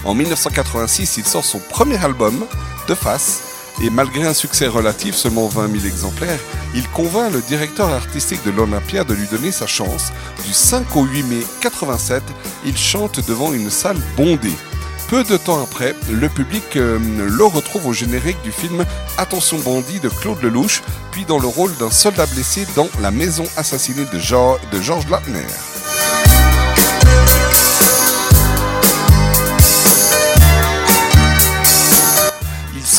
[0.06, 2.46] En 1986, il sort son premier album,
[2.88, 3.42] De Face,
[3.82, 6.40] et malgré un succès relatif, seulement 20 000 exemplaires,
[6.76, 10.12] il convainc le directeur artistique de l'Olympia de lui donner sa chance.
[10.46, 12.24] Du 5 au 8 mai 87,
[12.66, 14.56] il chante devant une salle bondée.
[15.10, 18.86] Peu de temps après, le public euh, le retrouve au générique du film
[19.18, 23.46] Attention bandit de Claude Lelouch, puis dans le rôle d'un soldat blessé dans La maison
[23.58, 25.48] assassinée de, de Georges Lattner.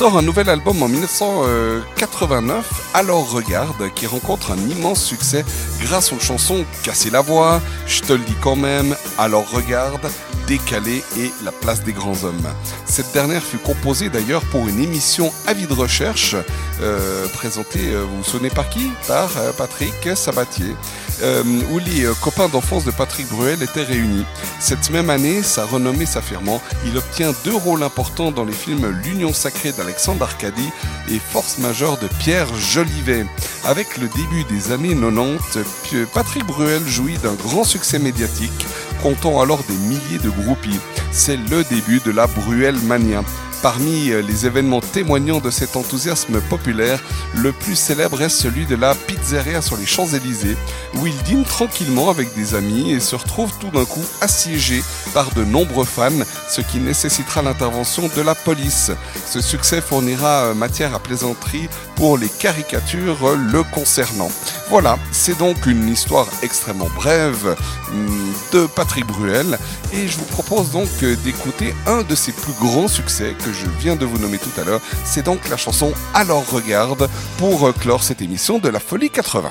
[0.00, 5.44] Sort un nouvel album en 1989, Alors Regarde, qui rencontre un immense succès
[5.82, 10.10] grâce aux chansons Casser la voix, Je te le dis quand même, Alors Regarde,
[10.46, 12.48] Décalé et La place des grands hommes.
[12.86, 16.34] Cette dernière fut composée d'ailleurs pour une émission Avis de recherche,
[16.80, 18.90] euh, présentée, euh, vous vous souvenez par qui?
[19.06, 20.74] Par euh, Patrick Sabatier,
[21.22, 24.24] euh, où les euh, copains d'enfance de Patrick Bruel étaient réunis.
[24.58, 29.32] Cette même année, sa renommée s'affirmant, il obtient deux rôles importants dans les films L'Union
[29.32, 30.68] sacrée d'Alexandre Arcadi
[31.10, 33.26] et Force majeure de Pierre Jolivet.
[33.64, 35.58] Avec le début des années 90,
[35.90, 38.66] P- Patrick Bruel jouit d'un grand succès médiatique,
[39.02, 40.78] comptant alors des milliers de groupies.
[41.12, 43.22] C'est le début de la Bruel Mania.
[43.62, 46.98] Parmi euh, les événements témoignant de cet enthousiasme populaire,
[47.34, 50.56] le plus célèbre est celui de la pizzeria sur les Champs-Élysées,
[50.94, 54.82] où il dîne tranquillement avec des amis et se retrouve tout d'un coup assiégé
[55.12, 58.92] par de nombreux fans, ce qui nécessitera l'intervention de la police.
[59.26, 64.30] Ce succès fournira euh, matière à plaisanterie pour les caricatures euh, le concernant.
[64.70, 67.56] Voilà, c'est donc une histoire extrêmement brève
[67.92, 69.58] hum, de Patrick Bruel
[69.92, 70.88] et je vous propose donc
[71.24, 74.80] d'écouter un de ses plus grands succès je viens de vous nommer tout à l'heure.
[75.04, 79.50] C'est donc la chanson Alors regarde pour euh, clore cette émission de la Folie 80.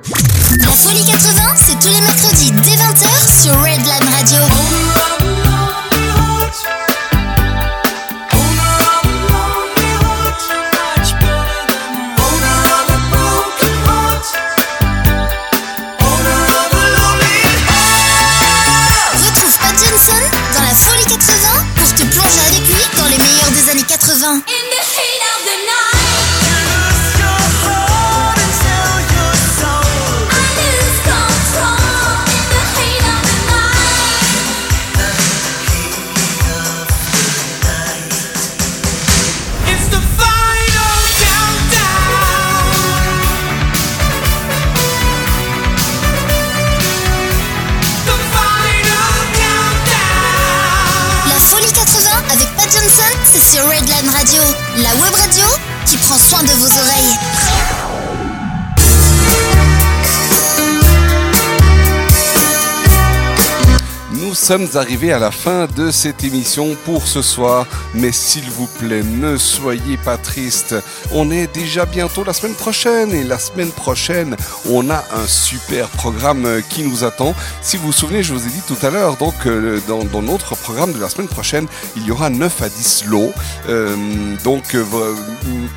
[64.51, 69.01] Sommes arrivés à la fin de cette émission pour ce soir, mais s'il vous plaît,
[69.01, 70.75] ne soyez pas tristes.
[71.13, 74.35] On est déjà bientôt la semaine prochaine et la semaine prochaine,
[74.69, 77.33] on a un super programme euh, qui nous attend.
[77.61, 80.57] Si vous vous souvenez, je vous ai dit tout à l'heure, donc euh, dans, notre
[80.57, 83.31] programme de la semaine prochaine, il y aura 9 à 10 lots.
[83.69, 83.95] Euh,
[84.43, 84.75] donc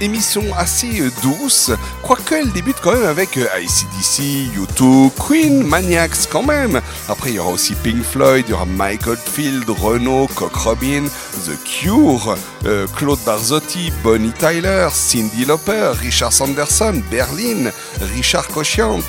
[0.00, 1.70] émission assez douce,
[2.02, 6.80] quoique elle débute quand même avec ACDC, U2, Queen, Maniacs quand même.
[7.08, 11.04] Après, il y aura aussi Pink Floyd, il y aura Mike Oldfield, Renault, Cock Robin,
[11.46, 12.36] The Cure,
[12.66, 17.70] euh, Claude Barzotti, Bonnie Tyler, Cindy Lauper, Richard Sanderson, Berlin,
[18.14, 19.00] Richard Cochiant,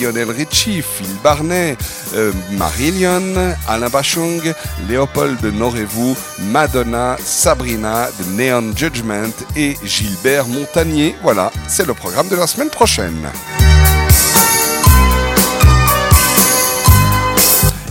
[0.00, 1.76] Lionel Richie, Phil Barnet,
[2.14, 4.40] euh, Marillion, Alain Bachung,
[4.88, 6.16] Léopold Norevou,
[6.50, 11.16] Madonna, Sabrina de Neon Judgment et Gilbert Montagnier.
[11.22, 13.30] Voilà, c'est le programme de la semaine prochaine.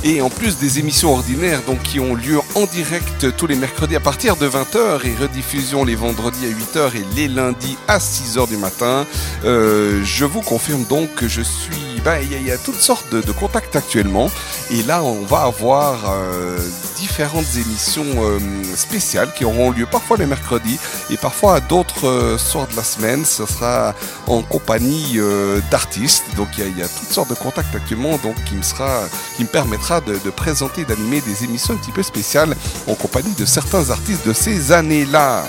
[0.05, 3.95] Et en plus des émissions ordinaires donc, qui ont lieu en direct tous les mercredis
[3.95, 8.49] à partir de 20h et rediffusion les vendredis à 8h et les lundis à 6h
[8.49, 9.05] du matin,
[9.45, 12.01] euh, je vous confirme donc que je suis...
[12.03, 14.29] ben, Il y, a- il y a toutes sortes de, contacts actuellement
[14.71, 16.59] et là on va avoir euh,
[16.97, 18.39] différentes émissions euh,
[18.75, 20.77] spéciales qui auront lieu parfois le mercredi
[21.11, 23.23] et parfois à d'autres euh, soirs de la semaine.
[23.23, 23.95] Ce sera
[24.27, 26.23] en compagnie euh, d'artistes.
[26.35, 29.03] Donc il y, y a toutes sortes de contacts actuellement donc qui me sera,
[29.37, 32.55] qui me permettra de, de présenter, d'animer des émissions un petit peu spéciales
[32.87, 35.43] en compagnie de certains artistes de ces années-là.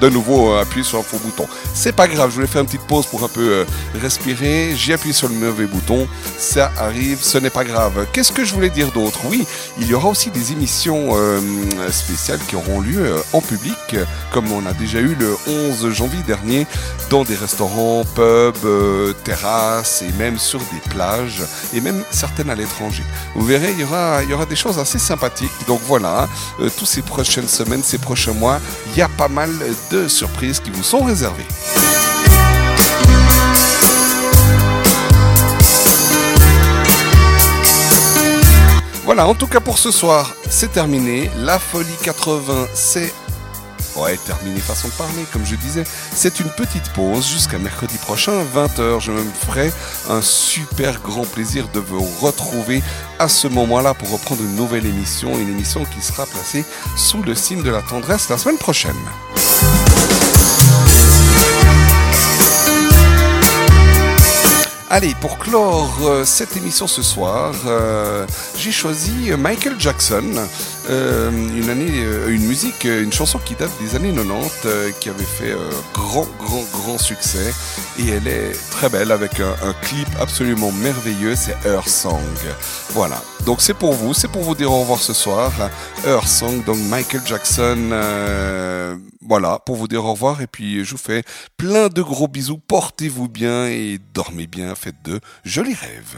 [0.00, 1.48] De nouveau, euh, appuyer sur un faux bouton.
[1.74, 3.64] C'est pas grave, je voulais faire une petite pause pour un peu euh,
[4.00, 4.74] respirer.
[4.76, 6.06] J'ai appuyé sur le mauvais bouton.
[6.38, 8.06] Ça arrive, ce n'est pas grave.
[8.12, 9.20] Qu'est-ce que je voulais dire d'autre?
[9.24, 9.44] Oui,
[9.80, 11.40] il y aura aussi des émissions euh,
[11.90, 13.96] spéciales qui auront lieu en public,
[14.32, 16.66] comme on a déjà eu le 11 janvier dernier,
[17.10, 21.42] dans des restaurants, pubs, terrasses et même sur des plages,
[21.74, 23.02] et même certaines à l'étranger.
[23.34, 25.50] Vous verrez, il y aura, il y aura des choses assez sympathiques.
[25.66, 26.28] Donc voilà,
[26.60, 28.60] hein, tous ces prochaines semaines, ces prochains mois,
[28.92, 29.50] il y a pas mal
[29.90, 31.46] de surprises qui vous sont réservées.
[39.04, 41.30] Voilà, en tout cas pour ce soir, c'est terminé.
[41.38, 43.12] La folie 80, c'est
[43.98, 45.82] Ouais, terminé façon de parler, comme je disais.
[46.14, 49.00] C'est une petite pause jusqu'à mercredi prochain, 20h.
[49.00, 49.72] Je me ferai
[50.08, 52.80] un super grand plaisir de vous retrouver
[53.18, 56.64] à ce moment-là pour reprendre une nouvelle émission, une émission qui sera placée
[56.96, 58.94] sous le signe de la tendresse la semaine prochaine.
[64.90, 70.24] Allez, pour clore euh, cette émission ce soir, euh, j'ai choisi Michael Jackson,
[70.88, 71.92] euh, une année,
[72.26, 75.54] une musique, une chanson qui date des années 90, euh, qui avait fait
[75.92, 77.52] grand, grand, grand succès,
[77.98, 82.18] et elle est très belle avec un, un clip absolument merveilleux, c'est Her Song.
[82.90, 85.52] Voilà, donc c'est pour vous, c'est pour vous dire au revoir ce soir.
[86.06, 87.90] Her Song, donc Michael Jackson.
[89.28, 91.22] Voilà, pour vous dire au revoir et puis je vous fais
[91.56, 96.16] plein de gros bisous, portez-vous bien et dormez bien, faites de jolis rêves.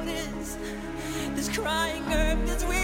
[0.00, 0.56] Notice
[1.34, 2.81] this crying earth, this weeping